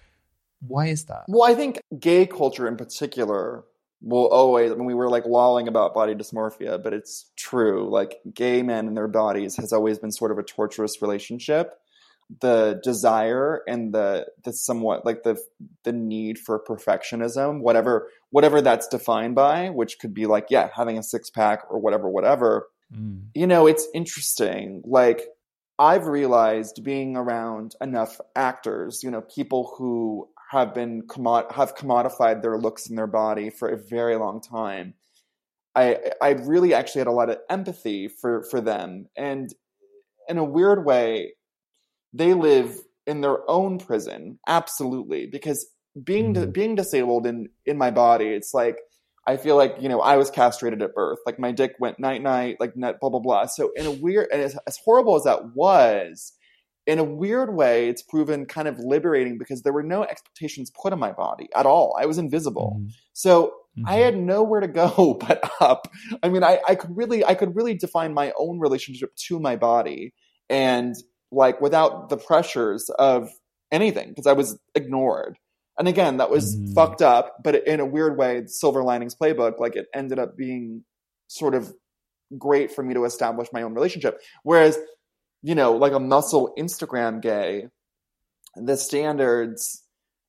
why 0.67 0.87
is 0.87 1.05
that? 1.05 1.25
Well, 1.27 1.49
I 1.49 1.55
think 1.55 1.79
gay 1.99 2.25
culture 2.25 2.67
in 2.67 2.77
particular 2.77 3.63
will 4.01 4.27
always, 4.27 4.71
I 4.71 4.75
mean, 4.75 4.85
we 4.85 4.93
were 4.93 5.09
like 5.09 5.25
lolling 5.25 5.67
about 5.67 5.93
body 5.93 6.13
dysmorphia, 6.13 6.81
but 6.81 6.93
it's 6.93 7.31
true. 7.35 7.89
Like, 7.89 8.19
gay 8.33 8.61
men 8.61 8.87
and 8.87 8.95
their 8.95 9.07
bodies 9.07 9.55
has 9.57 9.73
always 9.73 9.99
been 9.99 10.11
sort 10.11 10.31
of 10.31 10.37
a 10.37 10.43
torturous 10.43 11.01
relationship. 11.01 11.73
The 12.41 12.79
desire 12.83 13.61
and 13.67 13.93
the, 13.93 14.27
the 14.43 14.53
somewhat 14.53 15.05
like 15.05 15.23
the, 15.23 15.37
the 15.83 15.93
need 15.93 16.39
for 16.39 16.59
perfectionism, 16.59 17.61
whatever, 17.61 18.09
whatever 18.29 18.61
that's 18.61 18.87
defined 18.87 19.35
by, 19.35 19.69
which 19.69 19.99
could 19.99 20.13
be 20.13 20.25
like, 20.25 20.47
yeah, 20.49 20.69
having 20.75 20.97
a 20.97 21.03
six 21.03 21.29
pack 21.29 21.63
or 21.69 21.79
whatever, 21.79 22.09
whatever. 22.09 22.67
Mm. 22.95 23.25
You 23.33 23.47
know, 23.47 23.67
it's 23.67 23.87
interesting. 23.93 24.81
Like, 24.85 25.27
I've 25.77 26.07
realized 26.07 26.83
being 26.83 27.17
around 27.17 27.75
enough 27.81 28.19
actors, 28.35 29.01
you 29.03 29.11
know, 29.11 29.21
people 29.21 29.73
who 29.77 30.29
have 30.51 30.73
been 30.73 31.01
commod- 31.07 31.51
have 31.51 31.75
commodified 31.75 32.41
their 32.41 32.57
looks 32.57 32.87
and 32.87 32.97
their 32.97 33.07
body 33.07 33.49
for 33.49 33.67
a 33.69 33.77
very 33.77 34.15
long 34.15 34.39
time. 34.41 34.93
I 35.75 36.13
I 36.21 36.31
really 36.31 36.73
actually 36.73 36.99
had 37.01 37.07
a 37.07 37.11
lot 37.13 37.29
of 37.31 37.39
empathy 37.49 38.07
for 38.09 38.43
for 38.43 38.61
them, 38.61 39.07
and 39.17 39.53
in 40.29 40.37
a 40.39 40.45
weird 40.45 40.85
way, 40.85 41.35
they 42.13 42.33
live 42.33 42.79
in 43.07 43.21
their 43.21 43.49
own 43.49 43.79
prison, 43.79 44.39
absolutely, 44.47 45.27
because 45.27 45.67
being 46.03 46.33
Mhm. 46.33 46.53
being 46.53 46.75
disabled 46.75 47.27
in 47.27 47.49
in 47.65 47.77
my 47.77 47.91
body, 47.91 48.27
it's 48.29 48.53
like 48.53 48.77
I 49.27 49.37
feel 49.37 49.55
like 49.55 49.75
you 49.79 49.89
know 49.89 50.01
I 50.01 50.17
was 50.17 50.29
castrated 50.29 50.81
at 50.81 50.93
birth. 50.93 51.19
Like 51.25 51.39
my 51.39 51.51
dick 51.51 51.73
went 51.79 51.99
night 51.99 52.21
night, 52.21 52.57
like 52.59 52.75
net 52.75 52.99
blah 52.99 53.09
blah 53.09 53.19
blah. 53.19 53.45
So 53.47 53.71
in 53.75 53.85
a 53.85 53.91
weird 53.91 54.27
and 54.31 54.41
as, 54.41 54.57
as 54.67 54.77
horrible 54.83 55.15
as 55.15 55.23
that 55.23 55.55
was, 55.55 56.33
in 56.85 56.99
a 56.99 57.03
weird 57.03 57.55
way, 57.55 57.89
it's 57.89 58.03
proven 58.03 58.45
kind 58.45 58.67
of 58.67 58.77
liberating 58.79 59.37
because 59.37 59.63
there 59.63 59.73
were 59.73 59.83
no 59.83 60.03
expectations 60.03 60.71
put 60.79 60.93
on 60.93 60.99
my 60.99 61.11
body 61.11 61.49
at 61.55 61.65
all. 61.65 61.95
I 61.99 62.05
was 62.05 62.17
invisible. 62.17 62.77
Mhm. 62.81 62.89
So 63.13 63.53
I 63.85 63.97
Mhm. 63.97 64.03
had 64.03 64.17
nowhere 64.17 64.61
to 64.61 64.67
go 64.67 65.17
but 65.27 65.41
up. 65.59 65.87
I 66.23 66.29
mean, 66.29 66.43
I, 66.43 66.59
I 66.67 66.75
could 66.75 66.95
really, 66.95 67.25
I 67.25 67.33
could 67.33 67.55
really 67.55 67.73
define 67.73 68.13
my 68.13 68.31
own 68.37 68.59
relationship 68.59 69.13
to 69.27 69.39
my 69.39 69.55
body 69.57 70.13
and 70.49 70.95
like 71.31 71.59
without 71.59 72.07
the 72.09 72.17
pressures 72.17 72.89
of 72.91 73.29
anything 73.71 74.09
because 74.09 74.27
I 74.27 74.33
was 74.33 74.57
ignored. 74.75 75.37
And 75.77 75.87
again, 75.87 76.17
that 76.17 76.29
was 76.29 76.55
Mm. 76.55 76.73
fucked 76.73 77.01
up, 77.01 77.37
but 77.43 77.67
in 77.67 77.79
a 77.79 77.85
weird 77.85 78.17
way, 78.17 78.43
Silver 78.47 78.83
Linings 78.83 79.15
Playbook, 79.15 79.59
like 79.59 79.75
it 79.75 79.87
ended 79.93 80.19
up 80.19 80.37
being 80.37 80.85
sort 81.27 81.53
of 81.55 81.73
great 82.37 82.71
for 82.71 82.83
me 82.83 82.93
to 82.93 83.05
establish 83.05 83.49
my 83.51 83.61
own 83.61 83.73
relationship. 83.73 84.19
Whereas, 84.43 84.77
you 85.41 85.53
know, 85.55 85.73
like 85.73 85.93
a 85.93 85.99
muscle 85.99 86.53
Instagram 86.57 87.21
gay, 87.21 87.67
the 88.55 88.77
standards 88.77 89.83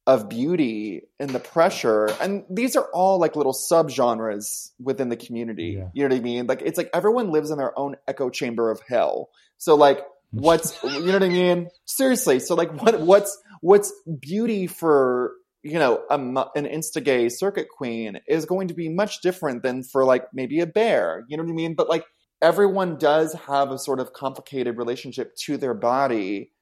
of 0.07 0.29
beauty 0.29 1.03
and 1.19 1.31
the 1.31 1.41
pressure, 1.41 2.07
and 2.21 2.45
these 2.51 2.77
are 2.77 2.89
all 2.93 3.19
like 3.19 3.35
little 3.35 3.53
subgenres 3.53 4.71
within 4.81 5.09
the 5.09 5.17
community. 5.17 5.77
Yeah. 5.79 5.89
You 5.95 6.03
know 6.09 6.15
what 6.15 6.21
I 6.21 6.23
mean? 6.23 6.47
Like 6.47 6.63
it's 6.63 6.79
like 6.79 6.91
everyone 6.95 7.31
lives 7.31 7.51
in 7.51 7.59
their 7.59 7.77
own 7.79 7.97
echo 8.07 8.31
chamber 8.31 8.71
of 8.71 8.81
hell. 8.89 9.31
So 9.59 9.75
like 9.75 10.01
what's 10.31 10.83
you 10.83 11.01
know 11.07 11.13
what 11.13 11.23
I 11.23 11.29
mean? 11.29 11.69
Seriously. 11.85 12.41
So 12.41 12.55
like 12.55 12.71
what 12.83 13.01
what's 13.01 13.37
what's 13.61 13.93
beauty 14.21 14.67
for 14.67 15.33
you 15.63 15.79
know 15.79 16.03
a, 16.11 16.15
an 16.15 16.67
insta 16.67 17.03
gay 17.03 17.29
circuit 17.29 17.69
queen 17.77 18.19
is 18.29 18.45
going 18.45 18.69
to 18.69 18.75
be 18.75 18.89
much 18.89 19.21
different 19.21 19.63
than 19.63 19.83
for 19.83 20.05
like 20.05 20.27
maybe 20.33 20.61
a 20.61 20.67
bear. 20.67 21.25
You 21.29 21.37
know 21.37 21.43
what 21.43 21.51
I 21.51 21.55
mean? 21.55 21.75
But 21.75 21.89
like 21.89 22.05
everyone 22.43 22.99
does 22.99 23.33
have 23.49 23.71
a 23.71 23.79
sort 23.79 23.99
of 24.01 24.13
complicated 24.13 24.77
relationship 24.77 25.35
to 25.47 25.57
their 25.57 25.75
body. 25.75 26.53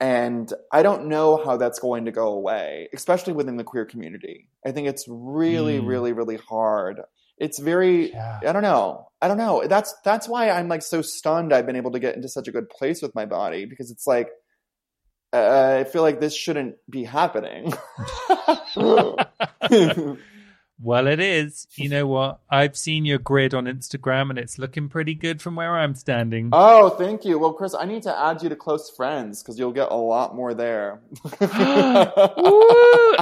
And 0.00 0.52
I 0.72 0.82
don't 0.82 1.06
know 1.06 1.40
how 1.42 1.56
that's 1.56 1.78
going 1.78 2.04
to 2.06 2.10
go 2.12 2.28
away, 2.32 2.88
especially 2.92 3.32
within 3.32 3.56
the 3.56 3.64
queer 3.64 3.86
community. 3.86 4.48
I 4.66 4.72
think 4.72 4.88
it's 4.88 5.06
really, 5.08 5.78
Mm. 5.80 5.86
really, 5.86 6.12
really 6.12 6.36
hard. 6.36 7.00
It's 7.38 7.58
very 7.58 8.12
Yeah. 8.12 8.40
I 8.46 8.52
don't 8.52 8.62
know. 8.62 9.08
I 9.20 9.28
don't 9.28 9.38
know. 9.38 9.66
That's 9.66 9.94
that's 10.04 10.28
why 10.28 10.50
I'm 10.50 10.68
like 10.68 10.82
so 10.82 11.02
stunned 11.02 11.52
I've 11.52 11.66
been 11.66 11.76
able 11.76 11.92
to 11.92 11.98
get 11.98 12.14
into 12.14 12.28
such 12.28 12.48
a 12.48 12.52
good 12.52 12.68
place 12.68 13.02
with 13.02 13.14
my 13.14 13.26
body 13.26 13.64
because 13.64 13.90
it's 13.90 14.06
like 14.06 14.28
uh, 15.32 15.78
I 15.80 15.84
feel 15.84 16.02
like 16.02 16.20
this 16.20 16.34
shouldn't 16.34 16.76
be 16.88 17.04
happening. 17.04 17.72
Well, 20.80 21.06
it 21.06 21.20
is. 21.20 21.66
You 21.76 21.88
know 21.88 22.06
what? 22.06 22.40
I've 22.50 22.76
seen 22.76 23.04
your 23.04 23.18
grid 23.18 23.54
on 23.54 23.66
Instagram 23.66 24.30
and 24.30 24.38
it's 24.38 24.58
looking 24.58 24.88
pretty 24.88 25.14
good 25.14 25.40
from 25.40 25.54
where 25.54 25.76
I'm 25.76 25.94
standing. 25.94 26.50
oh, 26.52 26.90
thank 26.90 27.24
you. 27.24 27.38
Well, 27.38 27.52
Chris, 27.52 27.74
I 27.74 27.84
need 27.84 28.02
to 28.02 28.18
add 28.18 28.42
you 28.42 28.48
to 28.48 28.56
close 28.56 28.90
friends 28.90 29.42
because 29.42 29.58
you'll 29.58 29.72
get 29.72 29.92
a 29.92 29.96
lot 29.96 30.34
more 30.34 30.52
there 30.52 31.00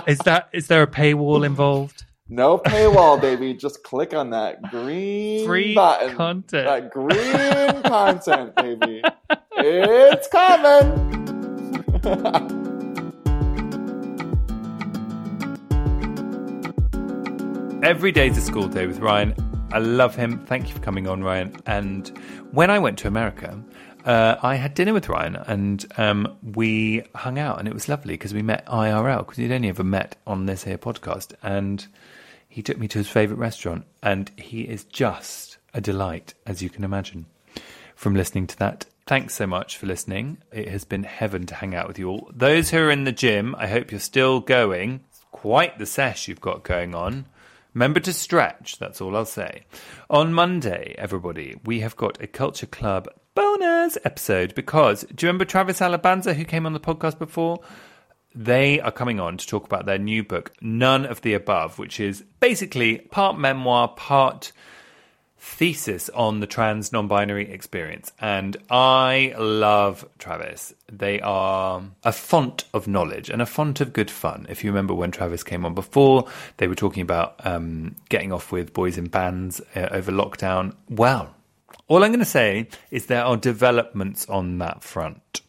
is 0.07 0.19
that 0.21 0.49
is 0.53 0.67
there 0.69 0.83
a 0.83 0.87
paywall 0.87 1.45
involved? 1.45 2.05
No 2.33 2.57
paywall, 2.57 3.21
baby. 3.21 3.53
Just 3.53 3.85
click 3.85 4.15
on 4.15 4.31
that 4.31 4.63
green 4.71 5.45
Free 5.45 5.75
button. 5.75 6.17
content. 6.17 6.67
That 6.67 6.91
green 6.91 7.83
content, 7.83 8.57
baby. 8.57 9.03
It's 9.59 10.29
coming. 10.29 11.11
Every 17.83 18.13
day's 18.13 18.39
a 18.39 18.41
school 18.41 18.67
day 18.67 18.87
with 18.87 19.01
Ryan. 19.01 19.35
I 19.71 19.81
love 19.81 20.17
him. 20.17 20.39
Thank 20.47 20.69
you 20.69 20.75
for 20.75 20.81
coming 20.81 21.07
on, 21.07 21.23
Ryan. 21.23 21.55
And 21.67 22.09
when 22.53 22.71
I 22.71 22.79
went 22.79 22.97
to 23.01 23.09
America, 23.09 23.63
uh, 24.07 24.37
I 24.43 24.55
had 24.55 24.73
dinner 24.73 24.95
with 24.95 25.11
Ryan 25.11 25.37
and 25.37 25.85
um, 25.99 26.35
we 26.43 27.03
hung 27.15 27.39
out, 27.39 27.59
and 27.59 27.69
it 27.69 27.75
was 27.75 27.91
lovely 27.91 28.15
because 28.15 28.33
we 28.33 28.41
met 28.41 28.65
IRL 28.65 29.19
because 29.19 29.37
we'd 29.37 29.53
only 29.53 29.69
ever 29.69 29.85
met 29.85 30.17
on 30.27 30.47
this 30.47 30.65
here 30.65 30.79
podcast. 30.79 31.35
And 31.43 31.87
he 32.53 32.63
took 32.63 32.77
me 32.77 32.87
to 32.87 32.99
his 32.99 33.09
favorite 33.09 33.39
restaurant, 33.39 33.87
and 34.03 34.31
he 34.37 34.61
is 34.61 34.85
just 34.85 35.57
a 35.73 35.81
delight, 35.81 36.35
as 36.45 36.63
you 36.63 36.69
can 36.69 36.85
imagine, 36.85 37.25
from 37.97 38.15
listening 38.15 38.47
to 38.47 38.59
that. 38.59 38.85
Thanks 39.07 39.35
so 39.35 39.47
much 39.47 39.79
for 39.79 39.87
listening. 39.87 40.37
It 40.53 40.69
has 40.69 40.85
been 40.85 41.05
heaven 41.05 41.47
to 41.47 41.55
hang 41.55 41.75
out 41.75 41.89
with 41.89 41.99
you 41.99 42.11
all. 42.11 42.31
Those 42.35 42.69
who 42.69 42.77
are 42.77 42.91
in 42.91 43.05
the 43.05 43.11
gym, 43.11 43.55
I 43.57 43.69
hope 43.69 43.91
you're 43.91 44.01
still 44.01 44.41
going. 44.41 45.01
It's 45.09 45.25
quite 45.31 45.79
the 45.79 45.87
sesh 45.87 46.29
you've 46.29 46.43
got 46.43 46.63
going 46.63 46.95
on. 46.95 47.25
Remember 47.73 48.01
to 48.01 48.13
stretch, 48.13 48.79
that's 48.79 49.01
all 49.01 49.17
I'll 49.17 49.25
say. 49.25 49.63
On 50.11 50.35
Monday, 50.35 50.95
everybody, 50.99 51.59
we 51.65 51.81
have 51.81 51.97
got 51.97 52.23
a 52.23 52.27
Culture 52.27 52.67
Club 52.67 53.09
bonus 53.35 53.97
episode 54.05 54.55
because 54.55 55.07
do 55.15 55.25
you 55.25 55.29
remember 55.29 55.47
Travis 55.47 55.81
Alabanza 55.81 56.35
who 56.35 56.45
came 56.45 56.67
on 56.67 56.75
the 56.75 56.81
podcast 56.81 57.19
before? 57.19 57.61
They 58.35 58.81
are 58.81 58.93
coming 58.93 59.21
on 59.21 59.37
to 59.37 59.47
talk 59.47 59.65
about 59.65 59.87
their 59.87 59.99
new 59.99 60.23
book, 60.25 60.53
None 60.61 61.05
of 61.05 61.21
the 61.23 61.35
Above, 61.35 61.79
which 61.79 62.01
is 62.01 62.25
basically 62.41 62.99
part 62.99 63.39
memoir, 63.39 63.89
part 63.89 64.53
thesis 65.39 66.09
on 66.11 66.39
the 66.39 66.47
trans 66.47 66.93
non 66.93 67.09
binary 67.09 67.51
experience. 67.51 68.13
And 68.21 68.57
I 68.71 69.35
love 69.37 70.09
Travis. 70.19 70.73
They 70.91 71.21
are 71.21 71.83
a 72.05 72.13
font 72.13 72.65
of 72.73 72.87
knowledge 72.87 73.29
and 73.29 73.43
a 73.43 73.47
font 73.47 73.81
of 73.81 73.93
good 73.93 74.11
fun. 74.11 74.47
If 74.49 74.63
you 74.63 74.71
remember 74.71 74.95
when 74.95 75.11
Travis 75.11 75.43
came 75.43 75.67
on 75.67 75.75
before, 75.75 76.29
they 76.57 76.69
were 76.69 76.75
talking 76.75 77.03
about 77.03 77.45
um, 77.45 77.97
getting 78.09 78.33
off 78.33 78.53
with 78.53 78.73
boys 78.73 78.97
in 78.97 79.07
bands 79.09 79.61
uh, 79.75 79.89
over 79.91 80.13
lockdown. 80.13 80.75
Well, 80.89 81.35
all 81.89 82.05
I'm 82.05 82.11
going 82.13 82.21
to 82.21 82.25
say 82.25 82.69
is 82.91 83.07
there 83.07 83.25
are 83.25 83.37
developments 83.37 84.27
on 84.29 84.59
that 84.59 84.83
front 84.85 85.43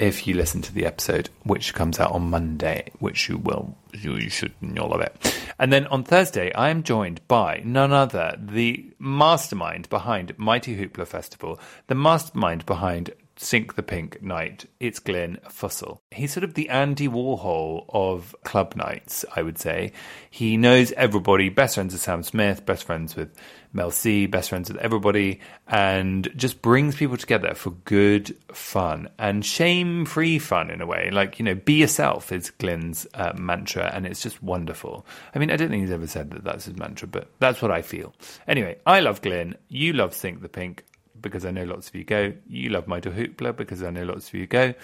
if 0.00 0.26
you 0.26 0.34
listen 0.34 0.62
to 0.62 0.72
the 0.72 0.86
episode, 0.86 1.28
which 1.44 1.74
comes 1.74 2.00
out 2.00 2.12
on 2.12 2.30
Monday, 2.30 2.90
which 2.98 3.28
you 3.28 3.36
will, 3.36 3.76
you, 3.92 4.16
you 4.16 4.30
should 4.30 4.54
all 4.78 4.94
of 4.94 5.00
it. 5.02 5.42
And 5.58 5.70
then 5.70 5.86
on 5.88 6.04
Thursday, 6.04 6.52
I 6.54 6.70
am 6.70 6.82
joined 6.82 7.20
by 7.28 7.60
none 7.66 7.92
other, 7.92 8.34
the 8.38 8.86
mastermind 8.98 9.90
behind 9.90 10.36
Mighty 10.38 10.74
Hoopla 10.74 11.06
Festival, 11.06 11.60
the 11.86 11.94
mastermind 11.94 12.64
behind 12.64 13.12
Sink 13.42 13.74
the 13.74 13.82
Pink 13.82 14.20
Night. 14.20 14.66
It's 14.80 14.98
Glyn 14.98 15.38
Fussell. 15.48 16.00
He's 16.10 16.30
sort 16.30 16.44
of 16.44 16.52
the 16.52 16.68
Andy 16.68 17.08
Warhol 17.08 17.86
of 17.88 18.36
club 18.44 18.76
nights, 18.76 19.24
I 19.34 19.40
would 19.40 19.56
say. 19.56 19.92
He 20.28 20.58
knows 20.58 20.92
everybody, 20.92 21.48
best 21.48 21.76
friends 21.76 21.94
with 21.94 22.02
Sam 22.02 22.22
Smith, 22.22 22.66
best 22.66 22.84
friends 22.84 23.16
with 23.16 23.34
Mel 23.72 23.90
C, 23.90 24.26
best 24.26 24.50
friends 24.50 24.70
with 24.70 24.76
everybody, 24.82 25.40
and 25.66 26.30
just 26.36 26.60
brings 26.60 26.96
people 26.96 27.16
together 27.16 27.54
for 27.54 27.70
good 27.70 28.36
fun 28.52 29.08
and 29.18 29.42
shame 29.42 30.04
free 30.04 30.38
fun 30.38 30.70
in 30.70 30.82
a 30.82 30.86
way. 30.86 31.10
Like, 31.10 31.38
you 31.38 31.46
know, 31.46 31.54
be 31.54 31.74
yourself 31.74 32.32
is 32.32 32.50
Glyn's 32.50 33.06
uh, 33.14 33.32
mantra, 33.38 33.90
and 33.94 34.04
it's 34.04 34.22
just 34.22 34.42
wonderful. 34.42 35.06
I 35.34 35.38
mean, 35.38 35.50
I 35.50 35.56
don't 35.56 35.70
think 35.70 35.82
he's 35.82 35.92
ever 35.92 36.06
said 36.06 36.30
that 36.32 36.44
that's 36.44 36.66
his 36.66 36.76
mantra, 36.76 37.08
but 37.08 37.30
that's 37.38 37.62
what 37.62 37.70
I 37.70 37.80
feel. 37.80 38.14
Anyway, 38.46 38.76
I 38.84 39.00
love 39.00 39.22
Glyn. 39.22 39.56
You 39.68 39.94
love 39.94 40.12
Sink 40.12 40.42
the 40.42 40.48
Pink 40.50 40.84
because 41.20 41.44
I 41.44 41.50
know 41.50 41.64
lots 41.64 41.88
of 41.88 41.94
you 41.94 42.04
go. 42.04 42.32
You 42.46 42.70
love 42.70 42.86
Mighty 42.86 43.10
Hoopla 43.10 43.56
because 43.56 43.82
I 43.82 43.90
know 43.90 44.04
lots 44.04 44.28
of 44.28 44.34
you 44.34 44.46
go. 44.46 44.74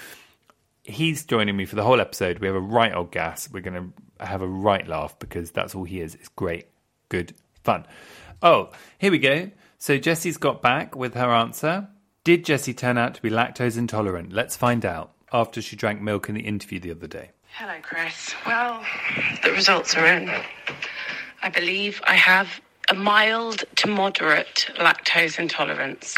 He's 0.82 1.24
joining 1.24 1.56
me 1.56 1.64
for 1.64 1.76
the 1.76 1.82
whole 1.82 2.00
episode. 2.00 2.38
We 2.38 2.46
have 2.46 2.56
a 2.56 2.60
right 2.60 2.94
old 2.94 3.10
gas. 3.10 3.48
We're 3.50 3.60
going 3.60 3.92
to 4.18 4.24
have 4.24 4.42
a 4.42 4.48
right 4.48 4.86
laugh 4.86 5.18
because 5.18 5.50
that's 5.50 5.74
all 5.74 5.84
he 5.84 6.00
is. 6.00 6.14
It's 6.14 6.28
great, 6.28 6.66
good 7.08 7.34
fun. 7.64 7.86
Oh, 8.42 8.70
here 8.98 9.10
we 9.10 9.18
go. 9.18 9.50
So 9.78 9.98
Jessie's 9.98 10.36
got 10.36 10.62
back 10.62 10.94
with 10.94 11.14
her 11.14 11.30
answer. 11.30 11.88
Did 12.24 12.44
Jessie 12.44 12.74
turn 12.74 12.98
out 12.98 13.14
to 13.14 13.22
be 13.22 13.30
lactose 13.30 13.78
intolerant? 13.78 14.32
Let's 14.32 14.56
find 14.56 14.84
out 14.84 15.12
after 15.32 15.60
she 15.60 15.76
drank 15.76 16.00
milk 16.00 16.28
in 16.28 16.34
the 16.34 16.42
interview 16.42 16.80
the 16.80 16.90
other 16.90 17.06
day. 17.06 17.30
Hello, 17.54 17.74
Chris. 17.82 18.34
Well, 18.44 18.84
the 19.42 19.50
results 19.52 19.94
are 19.96 20.06
in. 20.06 20.30
I 21.42 21.48
believe 21.48 22.02
I 22.04 22.14
have 22.14 22.60
a 22.88 22.94
mild 22.94 23.64
to 23.76 23.88
moderate 23.88 24.70
lactose 24.78 25.38
intolerance. 25.38 26.16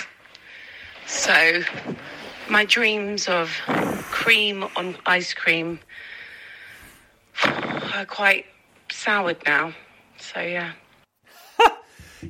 So, 1.07 1.63
my 2.51 2.65
dreams 2.65 3.29
of 3.29 3.51
cream 4.11 4.65
on 4.77 4.97
ice 5.07 5.33
cream 5.33 5.81
are 7.43 8.07
quite 8.07 8.47
soured 8.91 9.39
now. 9.47 9.73
So, 10.19 10.41
yeah. 10.41 10.73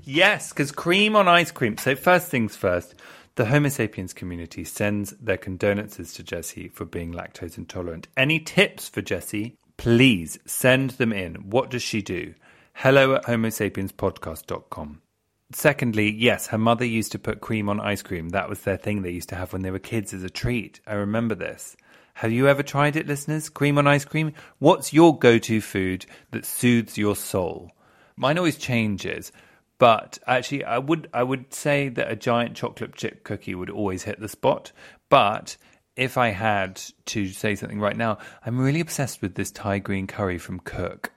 Yes, 0.04 0.50
because 0.50 0.70
cream 0.70 1.16
on 1.16 1.28
ice 1.28 1.50
cream. 1.50 1.78
So, 1.78 1.96
first 1.96 2.28
things 2.28 2.54
first, 2.54 2.94
the 3.36 3.46
Homo 3.46 3.70
sapiens 3.70 4.12
community 4.12 4.64
sends 4.64 5.12
their 5.12 5.36
condolences 5.36 6.12
to 6.14 6.22
Jessie 6.22 6.68
for 6.68 6.84
being 6.84 7.12
lactose 7.12 7.56
intolerant. 7.56 8.06
Any 8.16 8.38
tips 8.38 8.88
for 8.88 9.00
Jessie? 9.00 9.56
Please 9.76 10.38
send 10.44 10.90
them 10.90 11.12
in. 11.12 11.36
What 11.50 11.70
does 11.70 11.82
she 11.82 12.02
do? 12.02 12.34
Hello 12.82 13.16
at 13.16 13.24
homosapienspodcast.com. 13.24 15.02
Secondly, 15.50 16.12
yes, 16.12 16.46
her 16.46 16.58
mother 16.58 16.84
used 16.84 17.10
to 17.10 17.18
put 17.18 17.40
cream 17.40 17.68
on 17.68 17.80
ice 17.80 18.02
cream. 18.02 18.28
That 18.28 18.48
was 18.48 18.60
their 18.60 18.76
thing 18.76 19.02
they 19.02 19.10
used 19.10 19.30
to 19.30 19.34
have 19.34 19.52
when 19.52 19.62
they 19.62 19.72
were 19.72 19.80
kids 19.80 20.14
as 20.14 20.22
a 20.22 20.30
treat. 20.30 20.78
I 20.86 20.94
remember 20.94 21.34
this. 21.34 21.76
Have 22.14 22.30
you 22.30 22.46
ever 22.46 22.62
tried 22.62 22.94
it, 22.94 23.08
listeners? 23.08 23.48
Cream 23.48 23.78
on 23.78 23.88
ice 23.88 24.04
cream? 24.04 24.32
What's 24.60 24.92
your 24.92 25.18
go 25.18 25.38
to 25.38 25.60
food 25.60 26.06
that 26.30 26.46
soothes 26.46 26.96
your 26.96 27.16
soul? 27.16 27.72
Mine 28.14 28.38
always 28.38 28.56
changes. 28.56 29.32
But 29.78 30.20
actually, 30.28 30.62
I 30.62 30.78
would 30.78 31.10
I 31.12 31.24
would 31.24 31.52
say 31.52 31.88
that 31.88 32.12
a 32.12 32.14
giant 32.14 32.54
chocolate 32.54 32.94
chip 32.94 33.24
cookie 33.24 33.56
would 33.56 33.70
always 33.70 34.04
hit 34.04 34.20
the 34.20 34.28
spot. 34.28 34.70
But 35.08 35.56
if 35.96 36.16
I 36.16 36.28
had 36.28 36.80
to 37.06 37.26
say 37.26 37.56
something 37.56 37.80
right 37.80 37.96
now, 37.96 38.18
I'm 38.46 38.60
really 38.60 38.78
obsessed 38.78 39.20
with 39.20 39.34
this 39.34 39.50
Thai 39.50 39.80
green 39.80 40.06
curry 40.06 40.38
from 40.38 40.60
Cook, 40.60 41.10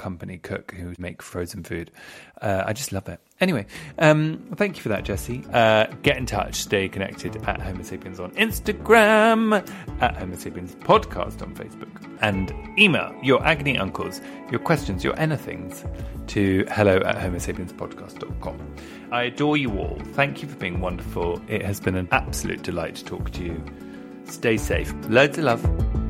company 0.00 0.38
Cook 0.38 0.72
who 0.72 0.94
make 0.98 1.20
frozen 1.20 1.62
food. 1.62 1.90
Uh, 2.40 2.64
I 2.66 2.72
just 2.72 2.90
love 2.90 3.06
it. 3.08 3.20
Anyway, 3.38 3.66
um, 3.98 4.42
thank 4.56 4.76
you 4.76 4.82
for 4.82 4.88
that, 4.88 5.04
Jessie. 5.04 5.44
Uh, 5.52 5.86
get 6.02 6.16
in 6.16 6.24
touch, 6.24 6.54
stay 6.54 6.88
connected 6.88 7.36
at 7.46 7.60
Homo 7.60 7.82
Sapiens 7.82 8.18
on 8.18 8.30
Instagram, 8.32 9.66
at 10.00 10.16
Homo 10.16 10.36
Sapiens 10.36 10.74
Podcast 10.76 11.42
on 11.42 11.54
Facebook, 11.54 12.18
and 12.22 12.52
email 12.78 13.14
your 13.22 13.44
agony 13.46 13.78
uncles, 13.78 14.20
your 14.50 14.60
questions, 14.60 15.04
your 15.04 15.14
anythings 15.14 15.86
to 16.28 16.64
hello 16.70 16.96
at 16.98 17.16
homosapienspodcast.com. 17.16 18.74
I 19.12 19.24
adore 19.24 19.56
you 19.56 19.78
all. 19.78 20.00
Thank 20.12 20.42
you 20.42 20.48
for 20.48 20.56
being 20.56 20.80
wonderful. 20.80 21.42
It 21.48 21.62
has 21.62 21.78
been 21.80 21.96
an 21.96 22.08
absolute 22.12 22.62
delight 22.62 22.96
to 22.96 23.04
talk 23.04 23.30
to 23.32 23.44
you. 23.44 23.62
Stay 24.24 24.56
safe. 24.56 24.94
Loads 25.08 25.36
of 25.38 25.44
love. 25.44 26.09